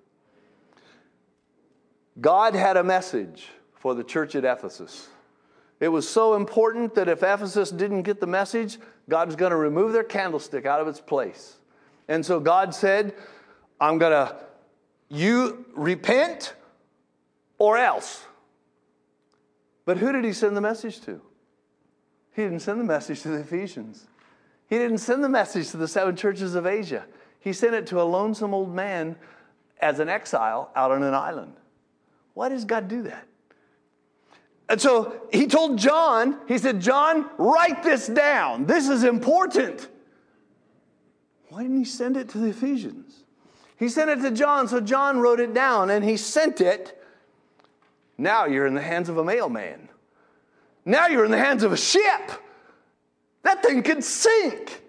God 2.22 2.54
had 2.54 2.78
a 2.78 2.84
message 2.84 3.48
for 3.74 3.96
the 3.96 4.04
church 4.04 4.36
at 4.36 4.46
Ephesus. 4.46 5.08
It 5.80 5.88
was 5.88 6.08
so 6.08 6.36
important 6.36 6.94
that 6.94 7.10
if 7.10 7.24
Ephesus 7.24 7.72
didn't 7.72 8.04
get 8.04 8.22
the 8.22 8.28
message, 8.28 8.78
God 9.10 9.28
was 9.28 9.36
going 9.36 9.50
to 9.50 9.58
remove 9.58 9.91
their 9.91 10.04
candlestick 10.04 10.68
out 10.68 10.82
of 10.82 10.88
its 10.88 11.02
place. 11.02 11.58
And 12.08 12.26
so 12.26 12.39
God 12.39 12.74
said, 12.74 13.13
I'm 13.80 13.98
going 13.98 14.12
to, 14.12 14.36
you 15.10 15.65
repent 15.74 16.54
or 17.58 17.78
else. 17.78 18.26
But 19.86 19.98
who 19.98 20.12
did 20.12 20.24
he 20.24 20.34
send 20.34 20.58
the 20.58 20.62
message 20.62 21.02
to? 21.02 21.22
He 22.36 22.41
didn't 22.41 22.60
send 22.60 22.80
the 22.80 22.86
message 22.86 23.22
to 23.22 23.30
the 23.30 23.39
Ephesians. 23.39 24.08
He 24.68 24.78
didn't 24.78 24.98
send 24.98 25.24
the 25.24 25.30
message 25.30 25.70
to 25.72 25.78
the 25.78 25.88
seven 25.88 26.15
churches 26.15 26.56
of 26.56 26.65
Asia. 26.65 27.06
He 27.39 27.54
sent 27.54 27.76
it 27.76 27.88
to 27.88 28.02
a 28.02 28.04
lonesome 28.04 28.54
old 28.54 28.74
man 28.74 29.15
as 29.80 30.00
an 30.00 30.10
exile 30.10 30.72
out 30.76 30.91
on 30.91 31.04
an 31.04 31.13
island. 31.13 31.54
Why 32.34 32.50
does 32.50 32.65
God 32.65 32.88
do 32.88 33.04
that? 33.04 33.28
And 34.68 34.82
so 34.82 35.22
he 35.32 35.46
told 35.46 35.78
John, 35.78 36.39
he 36.48 36.58
said, 36.58 36.82
John, 36.82 37.30
write 37.38 37.84
this 37.84 38.08
down. 38.08 38.65
This 38.65 38.89
is 38.89 39.04
important. 39.04 39.88
Why 41.56 41.62
didn't 41.62 41.78
he 41.78 41.86
send 41.86 42.18
it 42.18 42.28
to 42.32 42.38
the 42.38 42.50
Ephesians? 42.50 43.24
He 43.78 43.88
sent 43.88 44.10
it 44.10 44.22
to 44.24 44.32
John, 44.32 44.68
so 44.68 44.82
John 44.82 45.22
wrote 45.22 45.39
it 45.39 45.54
down 45.54 45.89
and 45.89 46.04
he 46.04 46.18
sent 46.18 46.60
it. 46.60 47.02
Now 48.18 48.44
you're 48.44 48.65
in 48.65 48.74
the 48.74 48.82
hands 48.82 49.08
of 49.08 49.18
a 49.18 49.24
mailman. 49.24 49.88
Now 50.84 51.08
you're 51.08 51.24
in 51.24 51.32
the 51.32 51.38
hands 51.38 51.63
of 51.63 51.72
a 51.72 51.78
ship. 51.78 52.30
That 53.44 53.63
thing 53.63 53.84
could 53.84 54.04
sink. 54.04 54.84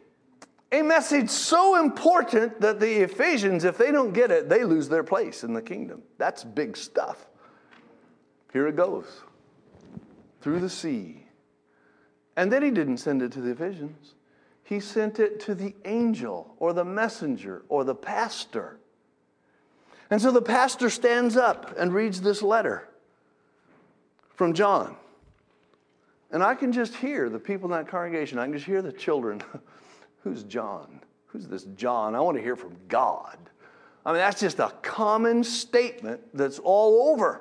A 0.73 0.83
message 0.83 1.31
so 1.31 1.81
important 1.81 2.61
that 2.61 2.81
the 2.81 3.05
Ephesians, 3.05 3.63
if 3.63 3.79
they 3.79 3.93
don't 3.93 4.13
get 4.13 4.33
it, 4.33 4.49
they 4.49 4.65
lose 4.65 4.89
their 4.89 5.05
place 5.05 5.45
in 5.45 5.55
the 5.55 5.63
kingdom. 5.63 6.03
That's 6.19 6.43
big 6.43 6.77
stuff. 6.77 7.29
Here 8.53 8.67
it 8.67 8.75
goes 8.75 9.07
through 10.41 10.59
the 10.59 10.71
sea. 10.71 11.27
And 12.37 12.51
then 12.51 12.65
he 12.65 12.73
didn't 12.73 12.97
send 12.97 13.23
it 13.23 13.31
to 13.31 13.41
the 13.41 13.51
Ephesians. 13.51 14.17
He 14.67 14.81
sent 14.81 15.21
it 15.21 15.39
to 15.41 15.55
the 15.55 15.77
angel 15.85 16.53
or 16.59 16.73
the 16.73 16.85
messenger 16.85 17.63
or 17.69 17.85
the 17.85 17.95
pastor. 17.95 18.81
And 20.11 20.21
so 20.21 20.33
the 20.33 20.43
pastor 20.43 20.91
stands 20.91 21.37
up 21.37 21.77
and 21.79 21.95
reads 21.95 22.21
this 22.21 22.43
letter 22.43 22.89
from 24.35 24.55
John. 24.55 24.97
And 26.33 26.43
I 26.43 26.57
can 26.57 26.73
just 26.73 26.97
hear 26.97 27.31
the 27.31 27.39
people 27.39 27.73
in 27.73 27.79
that 27.79 27.89
congregation, 27.89 28.41
I 28.41 28.47
can 28.47 28.55
just 28.55 28.67
hear 28.67 28.83
the 28.83 28.93
children. 28.93 29.41
Who's 30.25 30.43
John? 30.43 31.01
Who's 31.27 31.47
this 31.47 31.63
John? 31.77 32.17
I 32.17 32.21
want 32.21 32.37
to 32.37 32.43
hear 32.43 32.57
from 32.57 32.77
God. 32.89 33.39
I 34.05 34.11
mean, 34.11 34.19
that's 34.19 34.41
just 34.41 34.59
a 34.59 34.73
common 34.83 35.45
statement 35.45 36.23
that's 36.35 36.59
all 36.59 37.13
over. 37.13 37.41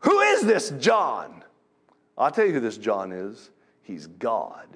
Who 0.00 0.18
is 0.18 0.42
this 0.42 0.70
John? 0.80 1.44
I'll 2.18 2.32
tell 2.32 2.44
you 2.44 2.54
who 2.54 2.60
this 2.60 2.76
John 2.76 3.12
is. 3.12 3.50
He's 3.82 4.08
God. 4.08 4.66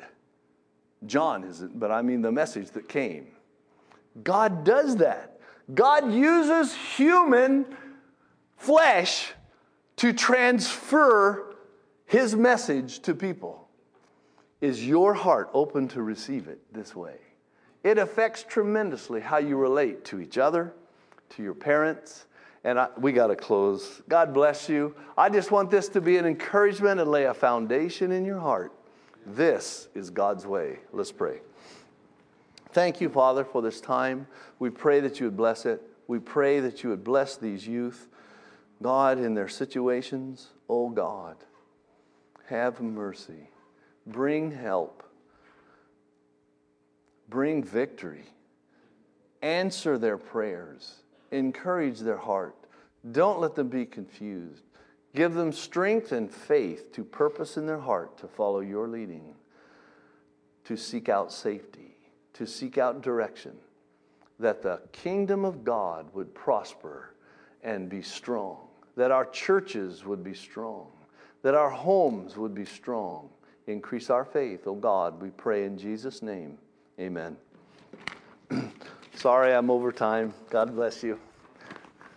John 1.05 1.45
isn't, 1.45 1.79
but 1.79 1.91
I 1.91 2.03
mean 2.03 2.23
the 2.23 2.33
message 2.33 2.71
that 2.71 2.89
came. 2.89 3.29
God 4.23 4.65
does 4.65 4.97
that. 4.97 5.39
God 5.75 6.13
uses 6.13 6.75
human 6.75 7.67
flesh 8.57 9.33
to 9.97 10.13
transfer 10.13 11.55
his 12.07 12.35
message 12.35 13.01
to 13.01 13.15
people. 13.15 13.69
Is 14.61 14.87
your 14.87 15.13
heart 15.13 15.51
open 15.53 15.89
to 15.89 16.03
receive 16.03 16.49
it 16.49 16.61
this 16.73 16.95
way? 16.95 17.17
It 17.85 17.99
affects 17.99 18.43
tremendously 18.43 19.21
how 19.21 19.39
you 19.39 19.57
relate 19.57 20.05
to 20.07 20.21
each 20.21 20.39
other, 20.39 20.73
to 21.31 21.43
your 21.43 21.55
parents, 21.55 22.27
and 22.65 22.81
I, 22.81 22.89
we 22.99 23.13
got 23.13 23.29
to 23.29 23.37
close. 23.37 24.03
God 24.09 24.35
bless 24.35 24.69
you. 24.69 24.95
I 25.17 25.29
just 25.29 25.51
want 25.51 25.71
this 25.71 25.89
to 25.91 26.01
be 26.01 26.17
an 26.17 26.27
encouragement 26.27 27.01
and 27.01 27.11
lay 27.11 27.25
a 27.25 27.35
foundation 27.35 28.11
in 28.11 28.25
your 28.25 28.41
heart 28.41 28.73
this 29.27 29.89
is 29.95 30.11
God's 30.11 30.47
way. 30.47 30.79
Let's 30.93 31.12
pray. 31.12 31.41
Thank 32.71 33.01
you, 33.01 33.09
Father, 33.09 33.45
for 33.45 33.61
this 33.61 33.81
time. 33.81 34.29
We 34.59 34.71
pray 34.71 35.01
that 35.01 35.19
you 35.19 35.27
would 35.27 35.37
bless 35.37 35.67
it. 35.67 35.83
We 36.07 36.21
pray 36.21 36.61
that 36.61 36.85
you 36.85 36.91
would 36.91 37.03
bless 37.03 37.37
these 37.37 37.67
youth, 37.67 38.09
God, 38.81 39.19
in 39.19 39.35
their 39.35 39.49
situations. 39.49 40.51
Oh, 40.69 40.91
God, 40.91 41.37
have 42.47 42.81
mercy. 42.81 43.51
Bring 44.07 44.53
help. 44.53 45.03
Bring 47.29 47.65
victory. 47.65 48.27
Answer 49.43 49.99
their 49.99 50.19
prayers. 50.19 51.03
Encourage 51.33 52.01
their 52.01 52.19
heart. 52.19 52.55
Don't 53.11 53.41
let 53.41 53.55
them 53.57 53.69
be 53.69 53.85
confused. 53.85 54.62
Give 55.17 55.33
them 55.33 55.51
strength 55.51 56.13
and 56.13 56.31
faith 56.31 56.93
to 56.93 57.03
purpose 57.03 57.57
in 57.57 57.67
their 57.67 57.81
heart 57.81 58.19
to 58.19 58.29
follow 58.29 58.61
your 58.61 58.87
leading, 58.87 59.35
to 60.65 60.77
seek 60.77 61.09
out 61.09 61.33
safety, 61.33 61.97
to 62.35 62.47
seek 62.47 62.77
out 62.77 63.01
direction, 63.01 63.57
that 64.39 64.63
the 64.63 64.83
kingdom 64.93 65.47
of 65.47 65.65
God 65.65 66.07
would 66.13 66.35
prosper 66.35 67.15
and 67.65 67.89
be 67.89 68.03
strong. 68.03 68.59
that 68.97 69.11
our 69.11 69.27
churches 69.27 70.07
would 70.07 70.25
be 70.25 70.33
strong, 70.33 70.87
that 71.43 71.55
our 71.55 71.69
homes 71.69 72.39
would 72.39 72.55
be 72.55 72.65
strong. 72.65 73.29
Increase 73.67 74.09
our 74.09 74.25
faith, 74.25 74.67
O 74.67 74.71
oh 74.71 74.75
God, 74.75 75.21
we 75.21 75.29
pray 75.29 75.65
in 75.65 75.77
Jesus' 75.77 76.23
name. 76.23 76.57
Amen. 76.99 77.37
Sorry 79.15 79.53
I'm 79.55 79.71
over 79.71 79.93
time. 79.93 80.33
God 80.49 80.75
bless 80.75 81.03
you. 81.03 81.19